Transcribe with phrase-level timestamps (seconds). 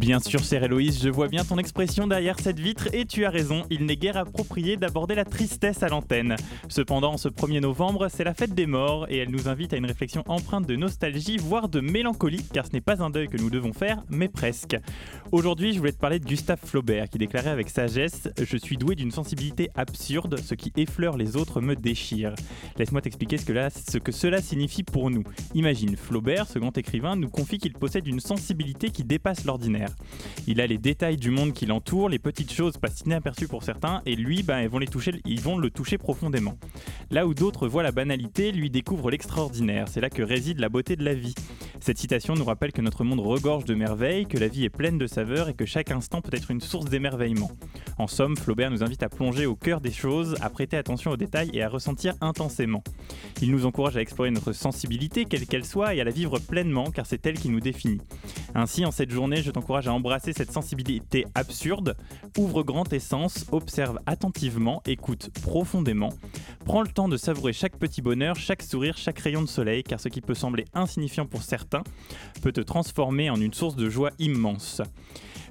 [0.00, 3.30] Bien sûr, chère Héloïse, je vois bien ton expression derrière cette vitre et tu as
[3.30, 6.36] raison, il n'est guère approprié d'aborder la tristesse à l'antenne.
[6.70, 9.84] Cependant, ce 1er novembre, c'est la fête des morts et elle nous invite à une
[9.84, 13.50] réflexion empreinte de nostalgie, voire de mélancolie, car ce n'est pas un deuil que nous
[13.50, 14.74] devons faire, mais presque.
[15.32, 18.94] Aujourd'hui, je voulais te parler de Gustave Flaubert qui déclarait avec sagesse Je suis doué
[18.94, 22.34] d'une sensibilité absurde, ce qui effleure les autres me déchire.
[22.78, 25.24] Laisse-moi t'expliquer ce, que ce que cela signifie pour nous.
[25.52, 29.89] Imagine, Flaubert, ce grand écrivain, nous confie qu'il possède une sensibilité qui dépasse l'ordinaire.
[30.46, 34.02] Il a les détails du monde qui l'entoure, les petites choses passent inaperçues pour certains,
[34.06, 36.56] et lui, ben, ils, vont les toucher, ils vont le toucher profondément.
[37.10, 39.88] Là où d'autres voient la banalité, lui découvre l'extraordinaire.
[39.88, 41.34] C'est là que réside la beauté de la vie.
[41.80, 44.98] Cette citation nous rappelle que notre monde regorge de merveilles, que la vie est pleine
[44.98, 47.50] de saveurs et que chaque instant peut être une source d'émerveillement.
[47.96, 51.16] En somme, Flaubert nous invite à plonger au cœur des choses, à prêter attention aux
[51.16, 52.82] détails et à ressentir intensément.
[53.40, 56.90] Il nous encourage à explorer notre sensibilité, quelle qu'elle soit, et à la vivre pleinement,
[56.90, 58.00] car c'est elle qui nous définit.
[58.54, 61.96] Ainsi, en cette journée, je t'encourage à embrasser cette sensibilité absurde,
[62.38, 66.10] ouvre grand tes sens, observe attentivement, écoute profondément,
[66.64, 70.00] prends le temps de savourer chaque petit bonheur, chaque sourire, chaque rayon de soleil, car
[70.00, 71.82] ce qui peut sembler insignifiant pour certains
[72.42, 74.82] peut te transformer en une source de joie immense.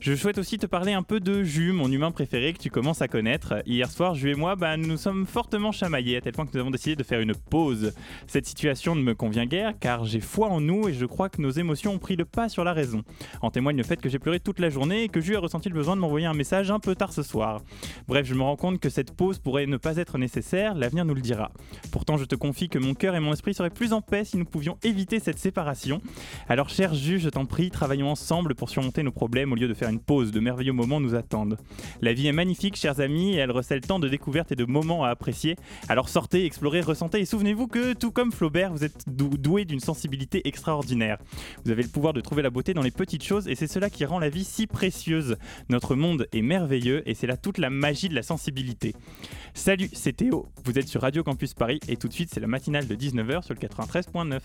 [0.02, 3.02] Je souhaite aussi te parler un peu de Jus, mon humain préféré que tu commences
[3.02, 3.62] à connaître.
[3.66, 6.52] Hier soir, Jus et moi, bah, nous nous sommes fortement chamaillés à tel point que
[6.54, 7.92] nous avons décidé de faire une pause.
[8.26, 11.42] Cette situation ne me convient guère car j'ai foi en nous et je crois que
[11.42, 13.04] nos émotions ont pris le pas sur la raison.
[13.42, 15.68] En témoigne le fait que j'ai pleuré toute la journée et que Jus a ressenti
[15.68, 17.62] le besoin de m'envoyer un message un peu tard ce soir.
[18.08, 21.14] Bref, je me rends compte que cette pause pourrait ne pas être nécessaire, l'avenir nous
[21.14, 21.52] le dira.
[21.92, 24.38] Pourtant, je te confie que mon cœur et mon esprit seraient plus en paix si
[24.38, 26.02] nous pouvions éviter cette séparation.
[26.48, 29.74] Alors, cher Jus, je t'en prie, travaillons ensemble pour surmonter nos problèmes au lieu de
[29.74, 30.32] faire une pause.
[30.32, 31.58] De merveilleux moments nous attendent.
[32.02, 35.04] La vie est magnifique, chers amis, et elle recèle tant de découvertes et de moments
[35.04, 35.56] à apprécier.
[35.88, 40.48] Alors sortez, explorez, ressentez, et souvenez-vous que, tout comme Flaubert, vous êtes doué d'une sensibilité
[40.48, 41.18] extraordinaire.
[41.66, 43.90] Vous avez le pouvoir de trouver la beauté dans les petites choses, et c'est cela
[43.90, 45.38] qui rend la vie si précieuse.
[45.70, 48.96] Notre monde est merveilleux, et c'est là toute la magie de la sensibilité.
[49.54, 52.48] Salut, c'est Théo, vous êtes sur Radio Campus Paris, et tout de suite c'est la
[52.48, 54.40] matinale de 19h sur le 93.9.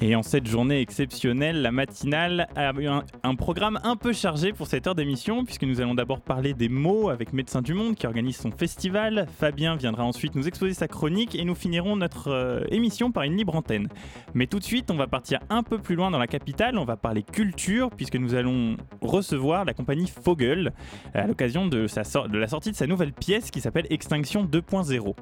[0.00, 4.68] Et en cette journée exceptionnelle, la matinale a eu un, programme un peu chargé pour
[4.68, 8.06] cette heure d'émission, puisque nous allons d'abord parler des mots avec Médecins du Monde qui
[8.06, 9.26] organise son festival.
[9.40, 13.36] Fabien viendra ensuite nous exposer sa chronique et nous finirons notre euh, émission par une
[13.36, 13.88] libre antenne.
[14.34, 16.84] Mais tout de suite, on va partir un peu plus loin dans la capitale, on
[16.84, 20.72] va parler culture, puisque nous allons recevoir la compagnie Fogel
[21.12, 21.86] à l'occasion de,
[22.28, 25.14] de la sortie de sa nouvelle pièce qui s'appelle Extinction 2.0.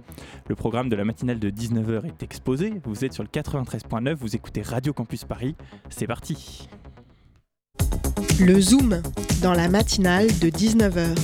[0.48, 4.36] Le programme de la matinale de 19h est exposé, vous êtes sur le 93.9, vous
[4.36, 5.54] écoutez Radio Campus Paris.
[5.91, 6.69] C'est parti
[8.41, 9.00] Le Zoom,
[9.41, 11.15] dans la matinale de 19h.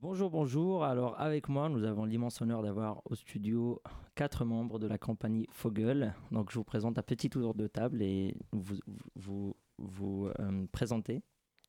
[0.00, 0.84] Bonjour, bonjour.
[0.84, 3.82] Alors avec moi, nous avons l'immense honneur d'avoir au studio
[4.14, 6.14] quatre membres de la compagnie Fogel.
[6.30, 8.76] Donc je vous présente un petit tour de table et vous
[9.16, 11.22] vous, vous, euh, présentez.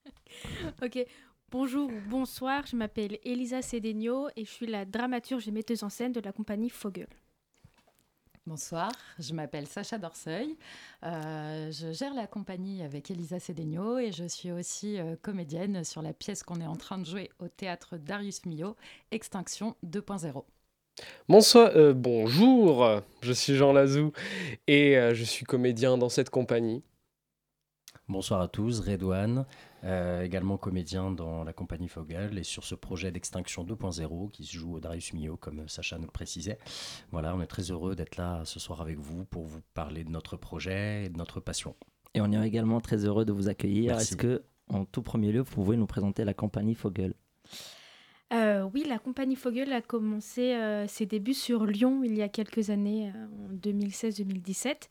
[0.83, 1.03] ok.
[1.51, 5.89] Bonjour ou bonsoir, je m'appelle Elisa Cedegno et je suis la dramaturge et metteuse en
[5.89, 7.07] scène de la compagnie Fogel.
[8.49, 10.57] Bonsoir, je m'appelle Sacha Dorseuil.
[11.03, 16.01] Euh, je gère la compagnie avec Elisa Cedegno et je suis aussi euh, comédienne sur
[16.01, 18.75] la pièce qu'on est en train de jouer au théâtre Darius Milhaud,
[19.11, 20.43] Extinction 2.0.
[21.27, 24.13] Bonsoir, euh, bonjour, je suis Jean Lazou
[24.65, 26.81] et je suis comédien dans cette compagnie.
[28.07, 29.45] Bonsoir à tous, Redouane,
[29.83, 34.57] euh, également comédien dans la compagnie Fogel et sur ce projet d'extinction 2.0 qui se
[34.57, 36.57] joue au Darius Mio, comme Sacha nous le précisait.
[37.11, 40.09] Voilà, on est très heureux d'être là ce soir avec vous pour vous parler de
[40.09, 41.75] notre projet et de notre passion.
[42.13, 43.97] Et on est également très heureux de vous accueillir.
[43.97, 47.13] Est-ce que, en tout premier lieu, vous pouvez nous présenter la compagnie Fogel?
[48.31, 52.29] Euh, oui, la compagnie Fogel a commencé euh, ses débuts sur Lyon il y a
[52.29, 54.89] quelques années, en 2016-2017.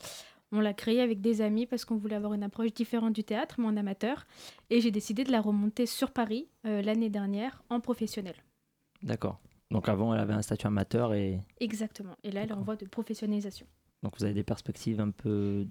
[0.51, 3.57] On l'a créé avec des amis parce qu'on voulait avoir une approche différente du théâtre,
[3.59, 4.27] mais en amateur.
[4.71, 8.35] Et j'ai décidé de la remonter sur Paris euh, l'année dernière en professionnel.
[9.03, 9.39] D'accord.
[9.71, 11.41] Donc avant, elle avait un statut amateur et...
[11.61, 12.17] Exactement.
[12.25, 13.67] Et là, elle est en voie de professionnalisation.
[14.03, 15.67] Donc vous avez des perspectives un peu...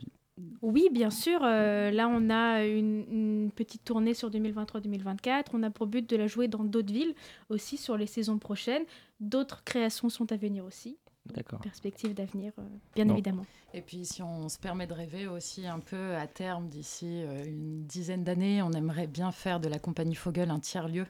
[0.61, 1.39] Oui, bien sûr.
[1.43, 5.45] Euh, là, on a une, petite tournée sur 2023-2024.
[5.53, 7.15] On a pour but de la jouer dans d'autres villes
[7.49, 8.83] aussi sur les saisons prochaines.
[9.19, 10.97] D'autres créations sont à venir aussi.
[11.33, 11.59] D'accord.
[11.59, 12.63] Perspective d'avenir, euh,
[12.95, 13.45] bien évidemment.
[13.73, 17.45] Et puis, si on se permet de rêver aussi un peu à terme, d'ici euh,
[17.45, 21.05] une dizaine d'années, on aimerait bien faire de la compagnie Fogel un tiers-lieu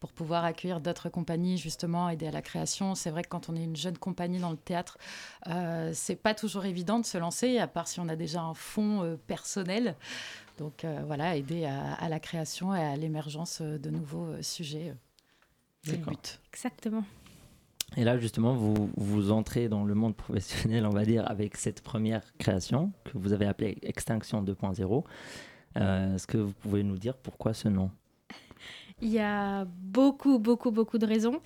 [0.00, 2.94] pour pouvoir accueillir d'autres compagnies, justement, aider à la création.
[2.94, 4.98] C'est vrai que quand on est une jeune compagnie dans le théâtre,
[5.46, 8.54] euh, c'est pas toujours évident de se lancer, à part si on a déjà un
[8.54, 9.94] fonds euh, personnel.
[10.58, 14.94] Donc voilà, aider à, la création et à l'émergence de nouveaux sujets.
[15.82, 16.40] C'est le but.
[16.52, 17.04] Exactement.
[17.96, 21.82] Et là, justement, vous, vous entrez dans le monde professionnel, on va dire, avec cette
[21.82, 25.04] première création que vous avez appelée Extinction 2.0.
[25.76, 27.90] Euh, est-ce que vous pouvez nous dire pourquoi ce nom?
[29.00, 31.40] Il y a beaucoup, beaucoup, beaucoup de raisons.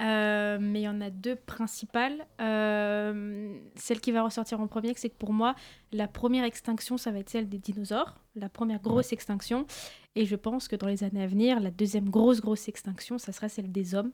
[0.00, 2.26] Euh, mais il y en a deux principales.
[2.40, 5.56] Euh, celle qui va ressortir en premier, c'est que pour moi,
[5.92, 9.66] la première extinction, ça va être celle des dinosaures, la première grosse extinction.
[10.14, 13.32] Et je pense que dans les années à venir, la deuxième grosse, grosse extinction, ça
[13.32, 14.12] sera celle des hommes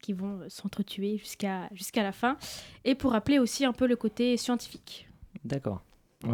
[0.00, 2.36] qui vont s'entretuer jusqu'à jusqu'à la fin.
[2.84, 5.08] Et pour rappeler aussi un peu le côté scientifique.
[5.44, 5.82] D'accord.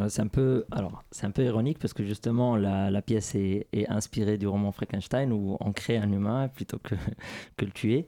[0.08, 3.66] c'est un peu, alors c'est un peu ironique parce que justement la, la pièce est,
[3.72, 6.94] est, inspirée du roman Frankenstein où on crée un humain plutôt que,
[7.56, 8.06] que le tuer.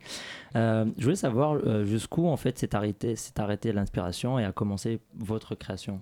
[0.54, 4.52] Euh, je voulais savoir euh, jusqu'où en fait s'est arrêté, s'est arrêté l'inspiration et a
[4.52, 6.00] commencé votre création?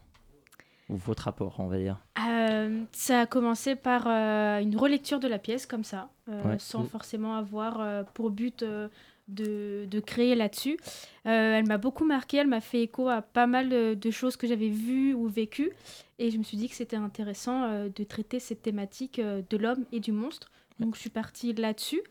[0.90, 1.96] Ou votre rapport, on va dire?
[2.28, 6.10] Euh, ça a commencé par une relecture de la pièce comme ça,
[6.58, 8.62] sans forcément avoir pour but
[9.28, 10.78] de, créer là-dessus.
[11.26, 14.46] Euh, elle m'a beaucoup marqué, elle m'a fait écho à pas mal de choses que
[14.46, 15.72] j'avais vues ou vécues.
[16.18, 19.56] Et je me suis dit que c'était intéressant euh, de traiter cette thématique euh, de
[19.56, 20.50] l'homme et du monstre.
[20.80, 22.02] Donc je suis partie là-dessus.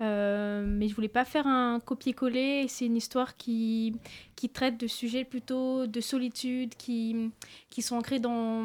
[0.00, 2.66] mais je voulais pas faire un copier-coller.
[2.68, 3.94] C'est une histoire qui,
[4.36, 7.30] qui traite de sujets plutôt de solitude, qui,
[7.70, 8.62] qui sont ancrés dans,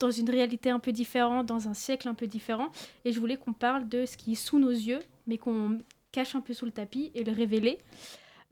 [0.00, 2.70] dans une réalité un peu différente, dans un siècle un peu différent.
[3.04, 5.78] Et je voulais qu'on parle de ce qui est sous nos yeux, mais qu'on
[6.12, 7.78] cache un peu sous le tapis et le révéler.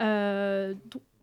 [0.00, 0.74] Euh,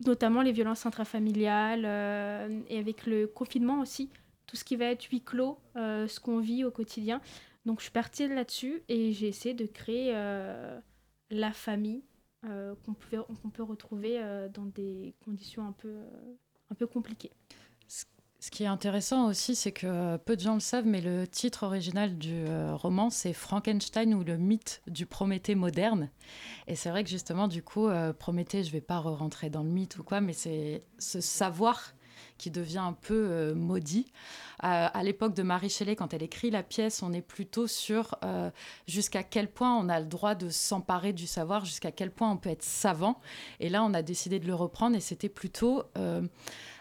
[0.05, 4.11] notamment les violences intrafamiliales euh, et avec le confinement aussi,
[4.45, 7.19] tout ce qui va être huis clos, euh, ce qu'on vit au quotidien.
[7.65, 10.13] Donc je suis partie là-dessus et j'ai essayé de créer
[11.31, 12.03] la famille
[12.43, 14.21] qu'on peut retrouver
[14.53, 15.93] dans des conditions un peu,
[16.69, 17.31] un peu compliquées.
[18.39, 21.63] Ce qui est intéressant aussi, c'est que peu de gens le savent, mais le titre
[21.63, 26.11] original du euh, roman, c'est Frankenstein ou le mythe du Prométhée moderne.
[26.67, 29.63] Et c'est vrai que justement, du coup, euh, Prométhée, je ne vais pas rentrer dans
[29.63, 31.93] le mythe ou quoi, mais c'est ce savoir
[32.37, 34.11] qui devient un peu euh, maudit.
[34.59, 38.15] à l'époque de Marie Shelley, quand elle écrit la pièce, on est plutôt sur
[38.87, 42.37] jusqu'à quel point on a le droit de s'emparer du savoir, jusqu'à quel point on
[42.37, 43.19] peut être savant.
[43.59, 45.83] Et là, on a décidé de le reprendre et c'était plutôt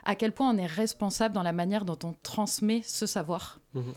[0.05, 3.61] à quel point on est responsable dans la manière dont on transmet ce savoir.
[3.75, 3.93] Mhm.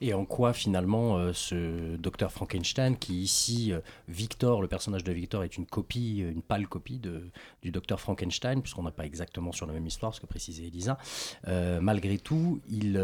[0.00, 5.12] Et en quoi finalement euh, ce docteur Frankenstein, qui ici, euh, Victor, le personnage de
[5.12, 7.30] Victor est une copie, une pâle copie de,
[7.62, 10.98] du docteur Frankenstein, puisqu'on n'est pas exactement sur la même histoire, ce que précisait Elisa,
[11.46, 12.96] euh, malgré tout, il,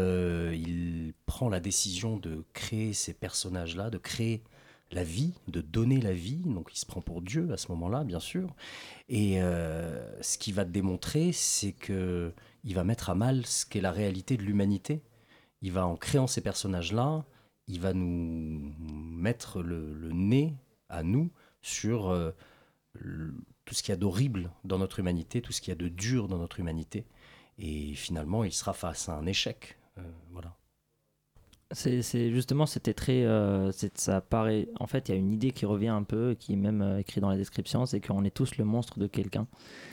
[0.53, 4.43] il prend la décision de créer ces personnages-là, de créer
[4.91, 6.41] la vie, de donner la vie.
[6.45, 8.55] Donc il se prend pour Dieu à ce moment-là, bien sûr.
[9.09, 12.33] Et euh, ce qu'il va démontrer, c'est que
[12.63, 15.01] il va mettre à mal ce qu'est la réalité de l'humanité.
[15.61, 17.25] Il va en créant ces personnages-là,
[17.67, 20.55] il va nous mettre le, nez
[20.89, 21.31] à nous
[21.61, 22.31] sur euh,
[23.65, 25.87] tout ce qu'il y a d'horrible dans notre humanité, tout ce qu'il y a de
[25.87, 27.05] dur dans notre humanité.
[27.57, 29.77] Et finalement, il sera face à un échec.
[29.97, 30.55] Euh, voilà.
[31.71, 33.25] C'est justement, c'était très.
[33.25, 34.69] Euh, ça paraît.
[34.79, 36.99] En fait, il y a une idée qui revient un peu, qui est même euh,
[36.99, 39.47] écrite dans la description, c'est qu'on est tous le monstre de quelqu'un.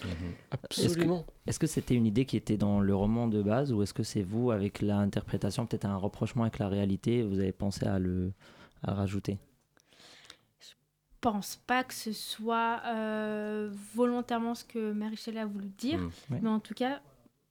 [0.04, 0.32] Mhm.
[0.50, 1.24] Absolument.
[1.46, 4.02] Est-ce que c'était une idée qui était dans le roman de base, ou est-ce que
[4.02, 8.32] c'est vous, avec l'interprétation, peut-être un rapprochement avec la réalité, vous avez pensé à le,
[8.82, 9.38] à rajouter?
[10.60, 10.74] Je
[11.22, 16.10] pense pas que ce soit euh, volontairement ce que Mary Shelley a voulu dire, mhm.
[16.42, 17.00] mais en tout cas,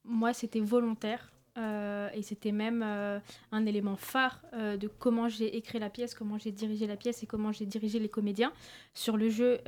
[0.05, 1.31] moi, c'était volontaire.
[1.57, 3.19] Euh, et c'était même euh,
[3.51, 7.23] un élément phare euh, de comment j'ai écrit la pièce, comment j'ai dirigé la pièce
[7.23, 8.53] et comment j'ai dirigé les comédiens.
[8.93, 9.59] Sur le jeu,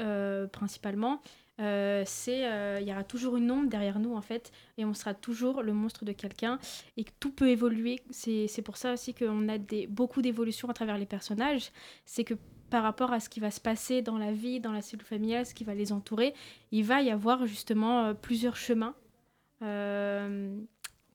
[0.51, 1.21] principalement,
[1.57, 5.61] c'est il y aura toujours une ombre derrière nous, en fait, et on sera toujours
[5.61, 6.59] le monstre de quelqu'un,
[6.97, 8.01] et tout peut évoluer.
[8.11, 11.71] C'est pour ça aussi qu'on a des, beaucoup d'évolutions à travers les personnages.
[12.05, 12.33] C'est que
[12.69, 15.45] par rapport à ce qui va se passer dans la vie, dans la cellule familiale,
[15.45, 16.33] ce qui va les entourer,
[16.71, 18.95] il va y avoir justement plusieurs chemins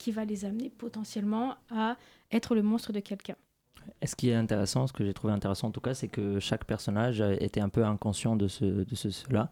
[0.08, 1.98] qui va les amener potentiellement à
[2.32, 3.36] être le monstre de quelqu'un.
[4.00, 6.40] Et ce qui est intéressant, ce que j'ai trouvé intéressant en tout cas, c'est que
[6.40, 9.50] chaque personnage était un peu inconscient de, ce, de ce, cela.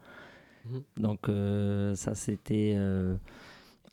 [0.64, 0.82] Mhm.
[0.96, 2.72] Donc euh, ça c'était...
[2.74, 3.16] Euh,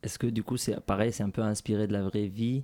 [0.03, 2.63] est-ce que du coup c'est pareil, c'est un peu inspiré de la vraie vie?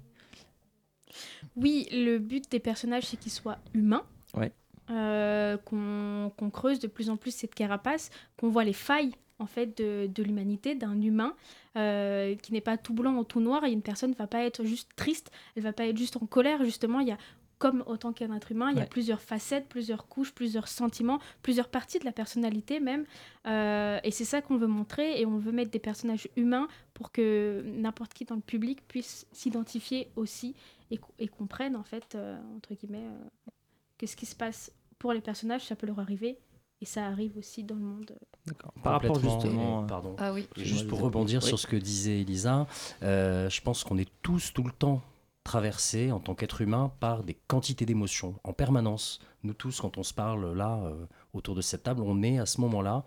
[1.58, 4.06] Oui, le but des personnages c'est qu'ils soient humains.
[4.34, 4.54] Ouais.
[4.92, 9.78] Euh, qu'on creuse de plus en plus cette carapace, qu'on voit les failles en fait
[9.78, 11.36] de, de l'humanité, d'un humain
[11.78, 13.64] euh, qui n'est pas tout blanc ou tout noir.
[13.66, 16.26] Et une personne ne va pas être juste triste, elle va pas être juste en
[16.26, 16.64] colère.
[16.64, 17.18] Justement, il y a
[17.60, 21.68] comme autant qu'un être humain, il y a plusieurs facettes, plusieurs couches, plusieurs sentiments, plusieurs
[21.68, 23.06] parties de la personnalité même.
[23.48, 27.12] Euh, et c'est ça qu'on veut montrer et on veut mettre des personnages humains pour
[27.12, 30.56] que n'importe qui dans le public puisse s'identifier aussi
[30.90, 33.52] et, comprenne en fait, euh, entre guillemets, euh,
[33.98, 36.40] que ce qui se passe pour les personnages, ça peut leur arriver
[36.82, 38.18] et ça arrive aussi dans le monde.
[38.46, 38.74] D'accord.
[38.84, 40.16] Par rapport justement, pardon.
[40.18, 40.48] Ah oui.
[40.58, 42.68] juste pour rebondir sur ce que disait Elisa,
[43.02, 45.02] je pense qu'on est tous tout le temps
[45.44, 49.20] traversés en tant qu'être humain par des quantités d'émotions en permanence.
[49.44, 50.92] Nous tous, quand on se parle là
[51.34, 53.04] autour de cette table, on est à ce moment-là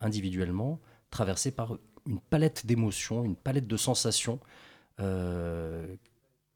[0.00, 4.40] individuellement traversés par une palette d'émotions, une palette de sensations
[5.00, 5.86] euh,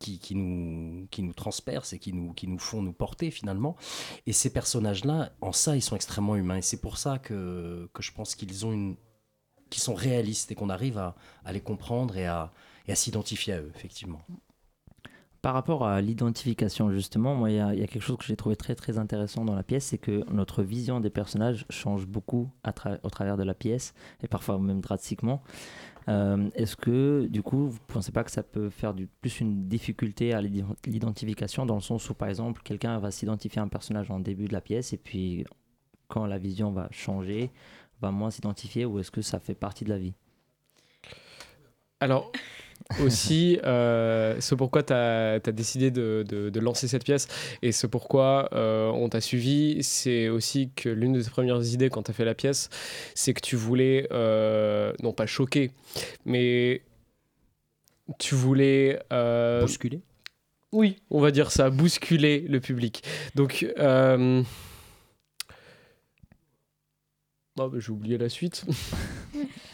[0.02, 3.76] qui, nous, qui nous transpercent et qui nous, qui nous font nous porter finalement.
[4.26, 6.56] Et ces personnages-là, en ça, ils sont extrêmement humains.
[6.56, 8.96] Et c'est pour ça que, que je pense qu'ils ont une
[9.70, 11.14] qui sont réalistes et qu'on arrive à,
[11.50, 12.52] les comprendre et à,
[12.86, 14.20] et à s'identifier à eux, effectivement.
[15.42, 18.96] Par rapport à l'identification, justement, il y, a quelque chose que j'ai trouvé très très
[18.96, 22.48] intéressant dans la pièce, c'est que notre vision des personnages change beaucoup
[23.02, 25.42] au travers de la pièce, et parfois même drastiquement.
[26.08, 29.66] Euh, est-ce que, du coup, vous ne pensez pas que ça peut faire plus une
[29.66, 34.12] difficulté à l'identification, dans le sens où, par exemple, quelqu'un va s'identifier à un personnage
[34.12, 35.44] en début de la pièce, et puis
[36.06, 37.50] quand la vision va changer,
[38.00, 40.14] va moins s'identifier, ou est-ce que ça fait partie de la vie?
[41.98, 42.30] Alors,
[43.00, 47.28] aussi euh, ce pourquoi tu as, décidé de, de, lancer cette pièce
[47.62, 51.90] et ce pourquoi euh, on t'a suivi, c'est aussi que l'une de tes premières idées
[51.90, 52.68] quand tu as fait la pièce,
[53.14, 55.72] c'est que tu voulais, euh, non pas choquer,
[56.24, 56.82] mais
[58.18, 59.00] tu voulais...
[59.60, 60.00] bousculer
[60.72, 63.02] Oui, on va dire ça, bousculer le public.
[63.34, 63.66] Donc...
[67.58, 68.64] Oh, bah, j'ai oublié la suite.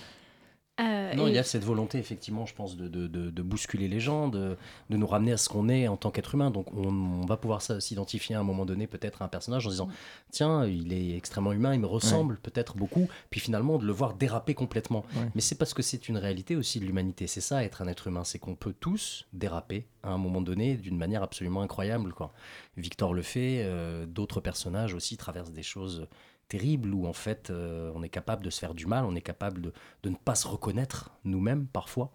[0.81, 3.99] Euh, non, il y a cette volonté, effectivement, je pense, de, de, de, bousculer les
[3.99, 4.57] gens, de,
[4.91, 6.51] nous ramener à ce qu'on est en tant qu'être humain.
[6.51, 9.89] Donc, on, va pouvoir s'identifier à un moment donné, peut-être, à un personnage en disant
[10.31, 13.09] Tiens, il est extrêmement humain, il me ressemble peut-être beaucoup.
[13.31, 15.05] Puis finalement, de le voir déraper complètement.
[15.35, 17.27] Mais c'est parce que c'est une réalité aussi de l'humanité.
[17.27, 18.25] C'est ça, être un être humain.
[18.25, 22.13] C'est qu'on peut tous déraper à un moment donné d'une manière absolument incroyable.
[22.13, 22.33] Quoi.
[22.77, 26.07] Victor le fait, euh, d'autres personnages aussi traversent des choses
[26.49, 29.23] terrible où en fait euh, on est capable de se faire du mal, on est
[29.23, 32.13] capable de, de ne pas se reconnaître nous-mêmes parfois.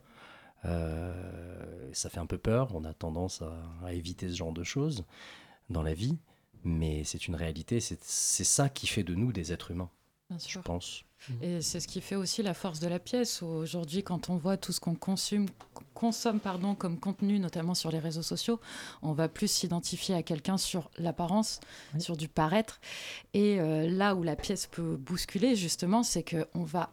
[0.66, 3.42] Euh, ça fait un peu peur, on a tendance
[3.84, 5.06] à, éviter ce genre de choses
[5.70, 6.18] dans la vie,
[6.64, 7.98] mais c'est une réalité, c'est
[8.44, 9.90] ça qui fait de nous des êtres humains,
[10.48, 11.04] je pense.
[11.42, 13.42] Et c'est ce qui fait aussi la force de la pièce.
[13.44, 15.46] Aujourd'hui, quand on voit tout ce qu'on consomme,
[15.94, 18.60] consomme pardon, comme contenu, notamment sur les réseaux sociaux,
[19.02, 21.60] on va plus s'identifier à quelqu'un sur l'apparence,
[21.98, 22.82] sur du paraître.
[23.34, 26.92] Et euh, là où la pièce peut bousculer, justement, c'est qu'on va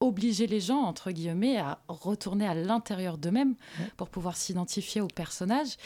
[0.00, 3.56] obliger les gens, entre guillemets, à retourner à l'intérieur d'eux-mêmes
[3.96, 5.76] pour pouvoir s'identifier au personnage.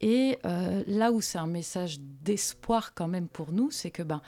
[0.00, 4.22] Et euh, là où c'est un message d'espoir quand même pour nous, c'est que ben,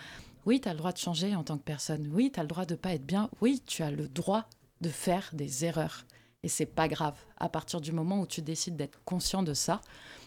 [0.47, 2.11] oui, tu as le droit de changer en tant que personne.
[2.12, 3.30] Oui, tu as le droit de pas être bien.
[3.40, 4.47] Oui, tu as le droit
[4.80, 6.04] de faire des erreurs.
[6.42, 7.16] Et c'est pas grave.
[7.37, 9.80] À partir du moment où tu décides d'être conscient de ça,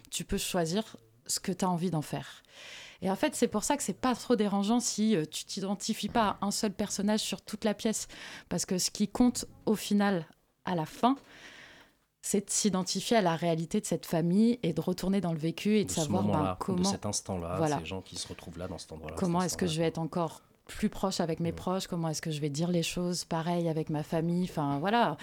[0.10, 2.44] tu peux choisir ce que tu as envie d'en faire.
[3.02, 6.10] Et en fait, c'est pour ça que c'est pas trop dérangeant si euh, tu t'identifies
[6.10, 8.08] pas à un seul personnage sur toute la pièce.
[8.50, 10.28] Parce que ce qui compte au final,
[10.66, 11.16] à la fin,
[12.22, 15.78] c'est de s'identifier à la réalité de cette famille et de retourner dans le vécu
[15.78, 16.80] et de, savoir ben, comment.
[16.80, 19.16] De cet instant-là, ces gens qui se retrouvent là dans cet endroit-là.
[19.18, 22.32] Comment est-ce que je vais être encore plus proche avec mes proches, comment est-ce que
[22.32, 24.48] je vais dire les choses pareil avec ma famille?
[24.50, 25.18] Enfin voilà,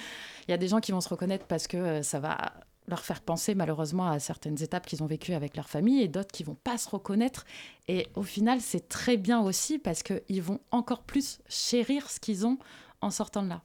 [0.46, 2.52] il y a des gens qui vont se reconnaître parce que euh, ça va
[2.86, 6.32] leur faire penser malheureusement à certaines étapes qu'ils ont vécues avec leur famille et d'autres
[6.32, 7.44] qui vont pas se reconnaître.
[7.86, 12.46] Et au final, c'est très bien aussi parce qu'ils vont encore plus chérir ce qu'ils
[12.46, 12.58] ont
[13.00, 13.62] en sortant de là.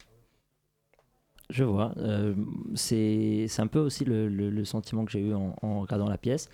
[1.54, 1.94] Je vois.
[1.98, 2.34] Euh,
[2.74, 6.50] c'est un peu aussi le, sentiment que j'ai eu en, regardant la pièce.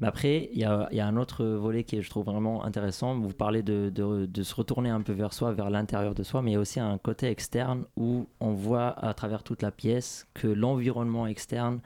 [0.00, 3.16] Mais après, il y a, un autre volet qui est, je trouve vraiment intéressant.
[3.16, 6.50] Vous parlez de, de se retourner un peu vers soi, vers l'intérieur de soi, mais
[6.50, 10.26] il y a aussi un côté externe où on voit à travers toute la pièce
[10.34, 11.80] que l'environnement externe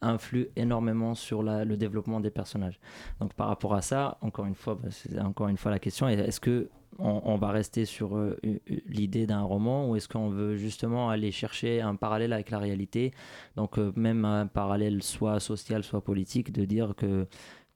[0.00, 2.78] influe énormément sur le développement des personnages.
[3.20, 6.08] Donc par rapport à ça, encore une fois, bah, c'est encore une fois la question
[6.08, 8.38] est-ce que on, va rester sur euh,
[8.86, 13.12] l'idée d'un roman ou est-ce qu'on veut justement aller chercher un parallèle avec la réalité?
[13.56, 17.26] Donc euh, même un parallèle soit social, soit politique, de dire que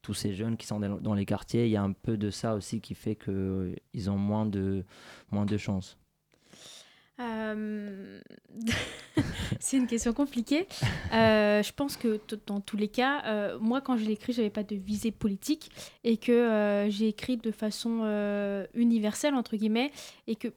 [0.02, 2.54] tous ces jeunes qui sont dans les quartiers, il y a un peu de ça
[2.54, 4.84] aussi qui fait qu'ils euh, ont moins de,
[5.30, 5.97] moins de chance.
[7.20, 8.20] Euh,
[9.60, 10.66] c'est une question compliquée.
[11.12, 14.50] Euh, je pense que dans tous les cas, euh, moi quand je l'ai écrit, j'avais
[14.50, 15.70] pas de visée politique
[16.04, 18.04] et que j'ai écrit de façon
[18.74, 19.92] universelle entre guillemets
[20.26, 20.48] et que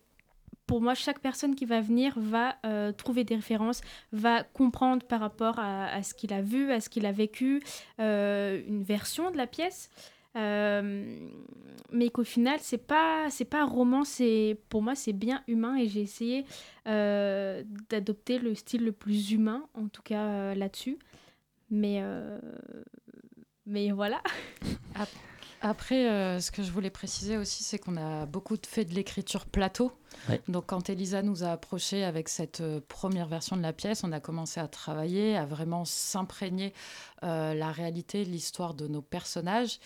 [0.67, 2.55] pour moi, chaque personne qui va venir va
[2.93, 3.81] trouver des références,
[4.13, 7.61] va comprendre par rapport à, à ce qu'il a vu, à ce qu'il a vécu,
[7.99, 9.89] une version de la pièce.
[10.35, 15.87] Mais qu'au final, c'est pas, c'est pas roman, c'est, pour moi, c'est bien humain et
[15.87, 16.45] j'ai essayé
[16.85, 20.97] d'adopter le style le plus humain, en tout cas là-dessus.
[21.69, 22.01] Mais,
[23.65, 24.21] mais voilà.
[25.63, 29.45] Après, euh, ce que je voulais préciser aussi, c'est qu'on a beaucoup fait de l'écriture
[29.45, 29.91] plateau.
[30.47, 34.11] Donc, quand Elisa nous a approchés avec cette euh, première version de la pièce, on
[34.11, 36.73] a commencé à travailler, à vraiment s'imprégner
[37.23, 39.79] euh, la réalité, l'histoire de nos personnages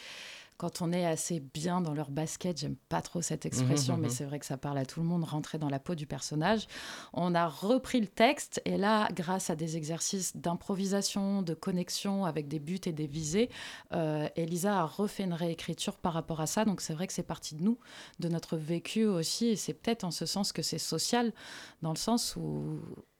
[0.57, 4.01] quand on est assez bien dans leur basket, j'aime pas trop cette expression, mmh, mmh,
[4.01, 4.11] mais mmh.
[4.11, 6.67] c'est vrai que ça parle à tout le monde, rentrer dans la peau du personnage.
[7.13, 12.47] On a repris le texte et là, grâce à des exercices d'improvisation, de connexion avec
[12.47, 13.49] des buts et des visées,
[13.93, 16.63] euh, Elisa a refait une réécriture par rapport à ça.
[16.63, 17.77] Donc c'est vrai que c'est parti de nous,
[18.19, 21.33] de notre vécu aussi, et c'est peut-être en ce sens que c'est social,
[21.81, 22.79] dans le sens où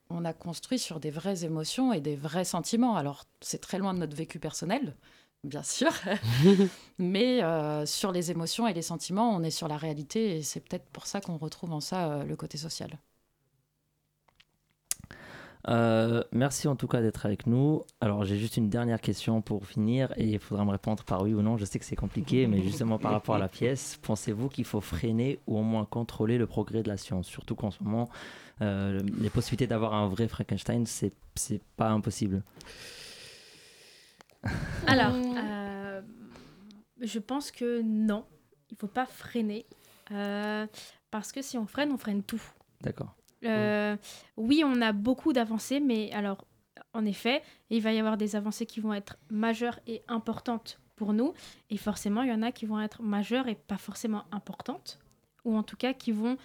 [0.10, 2.96] on a construit sur des vraies émotions et des vrais sentiments.
[2.96, 4.96] Alors c'est très loin de notre vécu personnel
[5.46, 5.92] bien sûr.
[6.98, 10.60] Mais euh, sur les émotions et les sentiments, on est sur la réalité et c'est
[10.60, 12.92] peut-être pour ça qu'on retrouve en ça euh, le côté social.
[15.68, 17.82] Euh, merci en tout cas d'être avec nous.
[18.00, 21.34] Alors j'ai juste une dernière question pour finir et il faudra me répondre par oui
[21.34, 21.58] ou non.
[21.58, 24.82] Je sais que c'est compliqué, mais justement par rapport à la pièce, pensez-vous qu'il faut
[24.82, 27.28] freiner ou au moins contrôler le progrès de la science?
[27.28, 28.10] Surtout qu'en ce moment,
[28.62, 31.14] les possibilités d'avoir un vrai Frankenstein, c'est
[31.78, 32.44] pas impossible.
[34.88, 36.02] Alors, euh,
[37.02, 38.26] je pense que non,
[38.70, 39.66] il faut pas freiner.
[40.12, 40.68] Euh,
[41.12, 42.42] parce que si on freine, on freine tout.
[42.82, 43.16] D'accord.
[43.44, 43.96] Euh,
[44.38, 46.46] oui, on a beaucoup d'avancées, mais alors,
[46.94, 51.14] en effet, il va y avoir des avancées qui vont être majeures et importantes pour
[51.14, 51.34] nous.
[51.70, 55.00] Et forcément, il y en a qui vont être majeures et pas forcément importantes.
[55.44, 56.38] Ou en tout cas, qui vont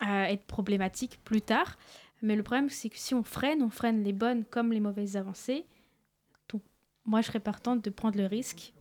[0.00, 1.78] être problématiques plus tard.
[2.22, 5.16] Mais le problème, c'est que si on freine, on freine les bonnes comme les mauvaises
[5.16, 5.64] avancées
[7.06, 8.72] moi, je serais partante de prendre le risque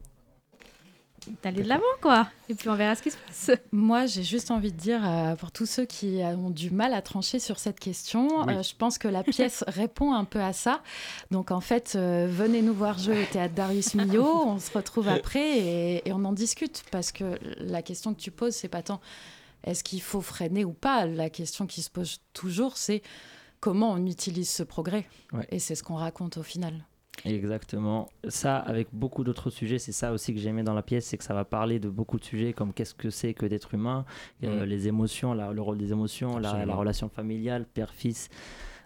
[1.44, 2.28] d'aller de l'avant, quoi.
[2.50, 3.51] Et puis on verra ce qui se passe.
[3.72, 7.01] Moi, j'ai juste envie de dire, euh, pour tous ceux qui ont du mal à
[7.01, 10.81] trancher sur cette question, euh, je pense que la pièce répond un peu à ça.
[11.29, 15.07] Donc en fait, euh, venez nous voir jouer au théâtre Darius Milhaud, on se retrouve
[15.07, 16.84] après et, et, on en discute.
[16.92, 19.00] Parce que la question que tu poses, c'est pas tant
[19.64, 21.05] est-ce qu'il faut freiner ou pas.
[21.05, 23.03] La question qui se pose toujours, c'est
[23.60, 25.07] comment on utilise ce progrès.
[25.50, 26.84] Et c'est ce qu'on raconte au final.
[27.25, 28.10] Exactement.
[28.27, 31.24] Ça, avec beaucoup d'autres sujets, c'est ça aussi que j'aimais dans la pièce, c'est que
[31.24, 34.05] ça va parler de beaucoup de sujets comme qu'est-ce que c'est que d'être humain,
[34.44, 34.70] euh, mm.
[34.70, 38.29] les émotions, le rôle des émotions, la, relation familiale, père-fils.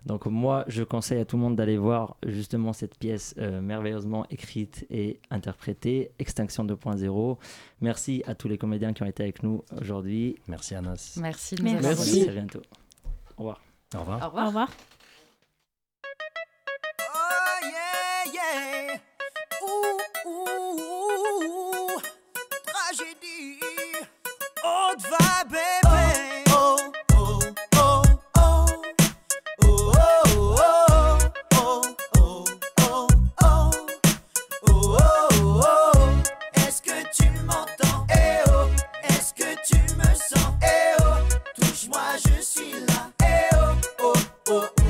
[0.06, 4.28] Donc moi, je conseille à tout le monde d'aller voir justement cette pièce euh, merveilleusement
[4.30, 7.38] écrite et interprétée, Extinction 2.0.
[7.82, 10.36] Merci à tous les comédiens qui ont été avec nous aujourd'hui.
[10.48, 11.18] Merci Anas.
[11.20, 11.56] Merci.
[11.62, 11.82] Merci.
[11.82, 12.30] Merci.
[12.30, 12.62] À bientôt.
[13.38, 13.62] Au revoir.
[13.96, 14.22] Au revoir.
[14.22, 14.44] Au revoir.
[14.44, 14.70] Au revoir.
[44.46, 44.85] Que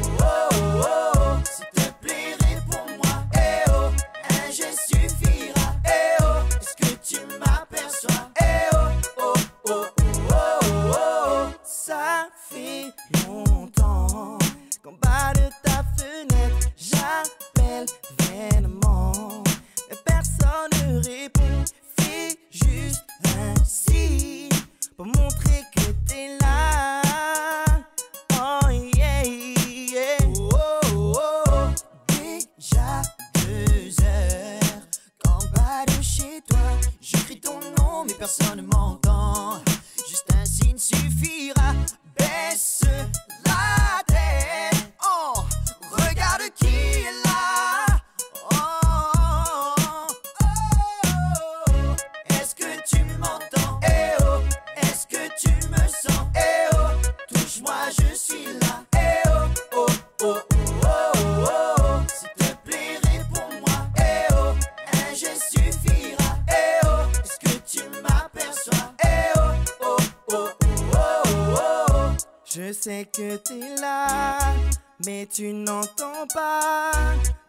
[75.27, 76.91] tu n'entends pas.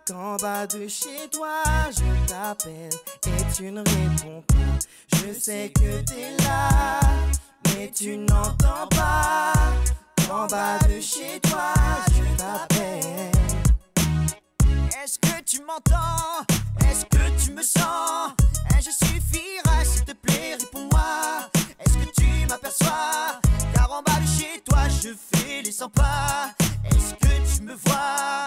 [0.06, 2.92] Qu'en bas de chez toi, je t'appelle
[3.26, 4.54] et tu ne réponds pas.
[5.14, 7.00] Je sais que t'es là,
[7.64, 9.52] mais tu n'entends pas.
[10.28, 11.74] Qu'en bas de chez toi,
[12.14, 13.32] je t'appelle.
[15.02, 16.44] Est-ce que tu m'entends?
[16.88, 18.32] Est-ce que tu me sens?
[18.78, 21.50] Je suffira, s'il te plaît, réponds-moi.
[21.80, 23.40] Est-ce que tu m'aperçois?
[23.74, 26.54] Car en bas de chez toi, je fais les 100 pas.
[27.66, 28.46] Me vois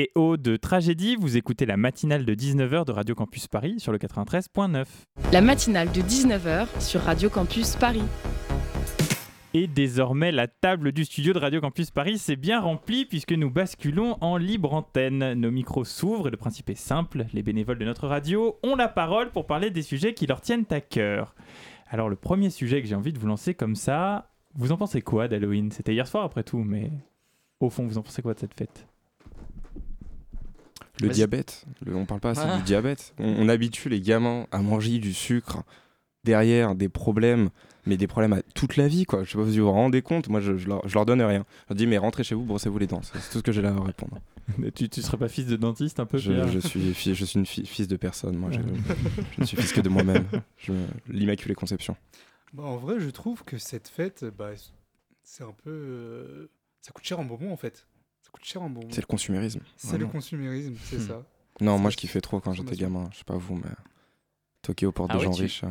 [0.00, 1.14] C'était EO de Tragédie.
[1.16, 4.86] Vous écoutez la matinale de 19h de Radio Campus Paris sur le 93.9.
[5.30, 8.04] La matinale de 19h sur Radio Campus Paris.
[9.52, 13.50] Et désormais, la table du studio de Radio Campus Paris s'est bien remplie puisque nous
[13.50, 15.34] basculons en libre antenne.
[15.34, 17.26] Nos micros s'ouvrent et le principe est simple.
[17.34, 20.66] Les bénévoles de notre radio ont la parole pour parler des sujets qui leur tiennent
[20.70, 21.34] à cœur.
[21.88, 25.02] Alors, le premier sujet que j'ai envie de vous lancer comme ça, vous en pensez
[25.02, 25.70] quoi d'Halloween?
[25.72, 26.90] C'était hier soir après tout, mais
[27.58, 28.86] au fond, vous en pensez quoi de cette fête?
[31.00, 31.14] Le Vas-y.
[31.16, 32.56] diabète, le- on parle pas assez Ah.
[32.58, 33.14] du diabète.
[33.18, 35.62] On, on habitue les gamins à manger du sucre
[36.24, 37.48] derrière des problèmes,
[37.86, 39.24] mais des problèmes à toute la vie, quoi.
[39.24, 41.22] Je sais pas si vous vous rendez compte, moi je, je leur, je leur donne
[41.22, 41.46] rien.
[41.68, 43.00] Je leur dis, mais rentrez chez vous, brossez-vous les dents.
[43.02, 44.18] C'est tout ce que j'ai à leur répondre.
[44.74, 47.46] tu, tu serais pas fils de dentiste un peu Je, suis, fi- je suis une
[47.46, 48.50] fi- fils de personne, moi.
[48.50, 48.58] Je,
[49.36, 50.26] je ne suis fils que de moi-même.
[51.08, 51.96] L'Immaculée Conception.
[52.52, 54.50] Bah, en vrai, je trouve que cette fête, bah,
[55.22, 55.70] c'est un peu.
[55.70, 56.50] euh,
[56.82, 57.86] Ça coûte cher en bonbons en fait.
[58.22, 58.88] Ça coûte cher en bonbons.
[58.90, 59.60] C'est le consumérisme.
[59.76, 61.08] C'est le consumérisme, c'est Hmm.
[61.08, 61.22] ça.
[61.60, 63.08] Non, moi je kiffais trop quand j'étais gamin.
[63.12, 63.70] Je sais pas vous, mais
[64.62, 65.68] toquer aux portes Ah des ouais, gens tu- riches euh,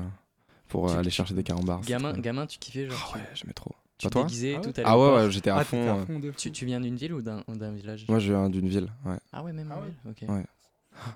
[0.67, 1.81] pour euh, tu- aller chercher des carambars.
[1.81, 3.11] Gamin, gamin, tu kiffais genre.
[3.13, 3.71] Ah ouais, j'aimais trop.
[3.97, 5.93] Tu Pas toi déguisais Ah tout ouais à Ah ouais, j'étais à Ah, fond.
[5.93, 8.05] à euh, fond de Tu, viens d'une ville ou d'un village?
[8.07, 8.89] Moi, je viens d'une ville.
[9.05, 9.17] Ouais.
[9.33, 9.87] Ah ouais, même Ah en ouais.
[9.87, 10.35] ville, ok.
[10.35, 10.45] Ouais.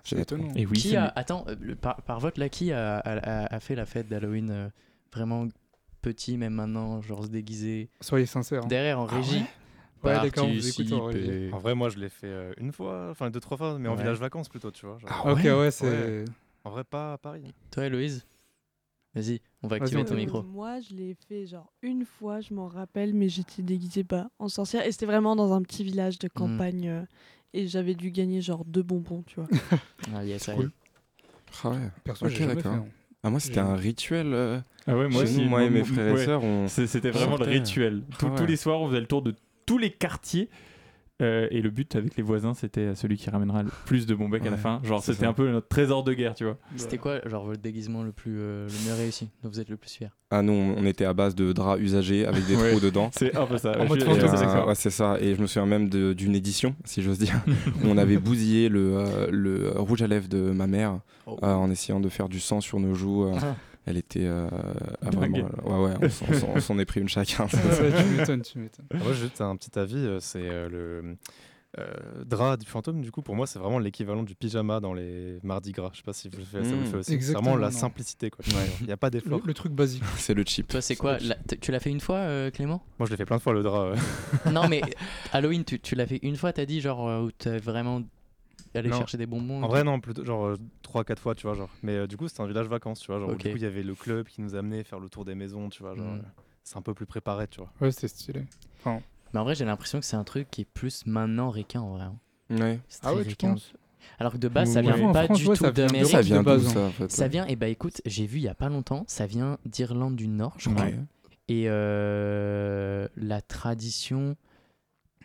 [0.03, 0.53] C'est étonnant.
[0.55, 3.59] Et oui, qui a, attends, le- par, par vote là, qui a, a- a- a
[3.59, 4.69] fait la fête d'Halloween euh,
[5.13, 5.47] vraiment
[6.01, 7.89] petit, même maintenant, genre se déguiser?
[8.01, 8.63] Soyez sincères.
[8.63, 8.67] hein.
[8.67, 9.43] derrière en Ah régie?
[10.03, 13.77] Ouais, en et- vrai, moi, je l'ai fait euh, une fois, enfin deux, trois fois,
[13.79, 14.97] mais en village vacances plutôt, tu vois.
[14.99, 15.09] genre.
[15.11, 15.85] Ah Ok, ouais c'est.
[15.89, 16.25] Ouais.
[16.65, 17.43] En vrai, pas à Paris.
[17.71, 18.25] Toi, Héloïse
[19.15, 20.41] Vas-y, on va activer on ton micro.
[20.41, 24.47] Moi, je l'ai fait genre une fois, je m'en rappelle, mais j'étais déguisée pas en
[24.47, 24.85] sorcière.
[24.87, 26.87] Et c'était vraiment dans un petit village de campagne.
[26.89, 27.05] euh,
[27.53, 29.47] et j'avais dû gagner genre deux bonbons, tu vois.
[30.15, 30.71] Ah, yes, cool.
[31.63, 31.91] Ah ouais.
[32.03, 32.63] Perso, Ok, j'ai jamais fait.
[32.63, 32.73] d'accord.
[32.73, 32.85] hein.
[33.21, 34.33] Ah, moi, c'était un rituel.
[34.33, 36.25] euh, Ah ouais, moi chez nous, moi et mes frères et ouais.
[36.25, 36.67] sœurs, on.
[36.67, 38.01] C'était vraiment le rituel.
[38.17, 40.49] Tous- Ah Tous les soirs, on faisait le tour de tous les quartiers.
[41.21, 44.27] euh, et le but avec les voisins, c'était celui qui ramènera le plus de bons
[44.29, 44.81] becs à la fin.
[44.83, 46.57] Genre, c'était un peu notre trésor de guerre, tu vois.
[46.75, 49.77] C'était quoi, genre, votre déguisement le plus euh, le mieux réussi dont vous êtes le
[49.77, 50.09] plus fier?
[50.31, 53.09] Ah non, on était à base de draps usagés avec des trous dedans.
[53.13, 53.79] C'est un peu ça.
[53.79, 55.17] En mode euh, ouais, c'est ça.
[55.21, 58.67] Et je me souviens même de- d'une édition, si j'ose dire, où on avait bousillé
[58.67, 61.37] le, euh, le rouge à lèvres de ma mère Oh.
[61.41, 63.25] euh, en essayant de faire du sang sur nos joues.
[63.27, 63.55] euh, Ah.
[63.85, 64.47] Elle était euh,
[65.05, 66.09] ah, vraiment, euh, ouais, ouais,
[66.55, 67.47] on s'en- est pris une chacun.
[67.51, 67.57] Tu
[68.17, 68.85] m'étonnes, tu m'étonnes.
[68.93, 71.17] Ah, Moi, juste un petit avis, euh, c'est euh, le
[71.79, 73.01] euh, drap du fantôme.
[73.01, 75.89] Du coup, pour moi, c'est vraiment l'équivalent du pyjama dans les mardis gras.
[75.91, 76.91] Je sais pas si vous le faites, ça vous le Mm.
[76.91, 77.07] fait aussi.
[77.09, 77.77] C'est Exactement, vraiment la non.
[77.77, 78.45] simplicité, quoi.
[78.47, 78.69] Ouais.
[78.81, 79.41] Il n'y a pas Le, d'effort.
[79.43, 80.03] le truc basique.
[80.17, 80.67] c'est le cheap.
[80.69, 82.81] Toi, c'est quoi la- Tu l'as fait une fois, euh, Clément?
[82.99, 83.95] Moi, je l'ai fait plein de fois le drap.
[84.51, 84.81] Non, mais
[85.33, 88.01] Halloween, tu, tu l'as fait une fois, t'as dit, genre, euh, où t'as vraiment
[88.81, 88.97] Non.
[88.97, 91.55] chercher des bonbons En vrai, non, plutôt genre 3-4 fois, tu vois.
[91.55, 91.69] Genre.
[91.83, 93.19] Mais euh, du coup, c'était un village vacances, tu vois.
[93.19, 93.39] Genre, où, Ok.
[93.43, 95.69] Du coup, il y avait le club qui nous amenait faire le tour des maisons,
[95.69, 95.95] tu vois.
[95.95, 96.19] Genre, Mm.
[96.19, 96.29] euh,
[96.63, 97.71] c'est un peu plus préparé, tu vois.
[97.81, 98.45] Ouais, c'était stylé.
[98.85, 101.93] Mais en vrai, j'ai l'impression que c'est un truc qui est plus maintenant ricain, en
[101.95, 102.03] vrai.
[102.05, 102.15] hein.
[102.51, 102.79] Ouais.
[102.87, 103.49] C'est Ah très ouais, tu ricain.
[103.51, 103.73] penses?
[104.19, 106.07] Alors que de base, ça vient En pas France, du ouais, tout d'Amérique.
[106.11, 106.69] Ça de vient d'où base, hein.
[106.71, 109.05] ça en fait Ça vient, et bah écoute, j'ai vu il y a pas longtemps,
[109.07, 110.85] ça vient d'Irlande du Nord, je crois.
[110.85, 110.99] Ouais.
[111.47, 114.35] Et euh, la tradition,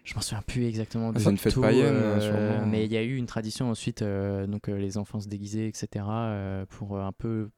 [0.09, 2.67] je m'en souviens plus exactement de Ah, une fête tout, païenne, euh, sûrement.
[2.67, 5.69] Mais il y a eu une tradition ensuite, euh, donc euh, les enfants se déguisaient,
[5.69, 5.87] etc.
[6.09, 7.51] euh, pour euh, un peu.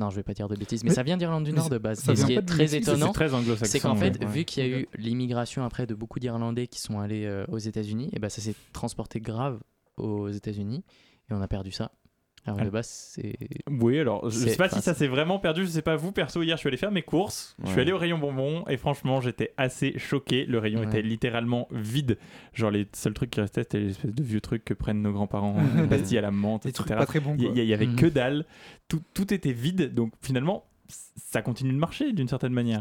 [0.00, 1.78] Non, je vais pas dire de bêtises, mais, Mais- ça vient d'Irlande du Nord de
[1.78, 2.00] base.
[2.00, 3.70] ça Et ce qui est très étonnant, très anglo-saxon.
[3.70, 4.26] c'est qu'en fait, ouais.
[4.26, 7.58] vu qu'il y a eu l'immigration après de beaucoup d'Irlandais qui sont allés euh, aux
[7.58, 9.60] États-Unis, et ben ça s'est transporté grave
[9.96, 10.82] aux États-Unis
[11.30, 11.92] et on a perdu ça.
[12.46, 13.36] Alors de base, c'est.
[13.70, 15.96] Oui, alors je C'est- sais pas enfin, si ça s'est vraiment perdu, je sais pas
[15.96, 18.64] vous, perso, hier je suis allé faire mes courses, je suis allé au rayon bonbons
[18.68, 20.86] et franchement j'étais assez choqué, le rayon Ouais.
[20.86, 22.18] était littéralement vide,
[22.52, 25.56] genre les seuls trucs qui restaient c'était l'espèce de vieux trucs que prennent nos grands-parents,
[25.76, 26.84] une pastille à la menthe, etc.
[26.84, 27.54] trucs pas très bons, Il y, quoi.
[27.56, 27.96] il y avait Mhm.
[27.96, 28.44] que dalle,
[28.88, 30.66] tout, tout était vide, donc finalement
[31.16, 32.80] ça continue de marcher d'une certaine manière.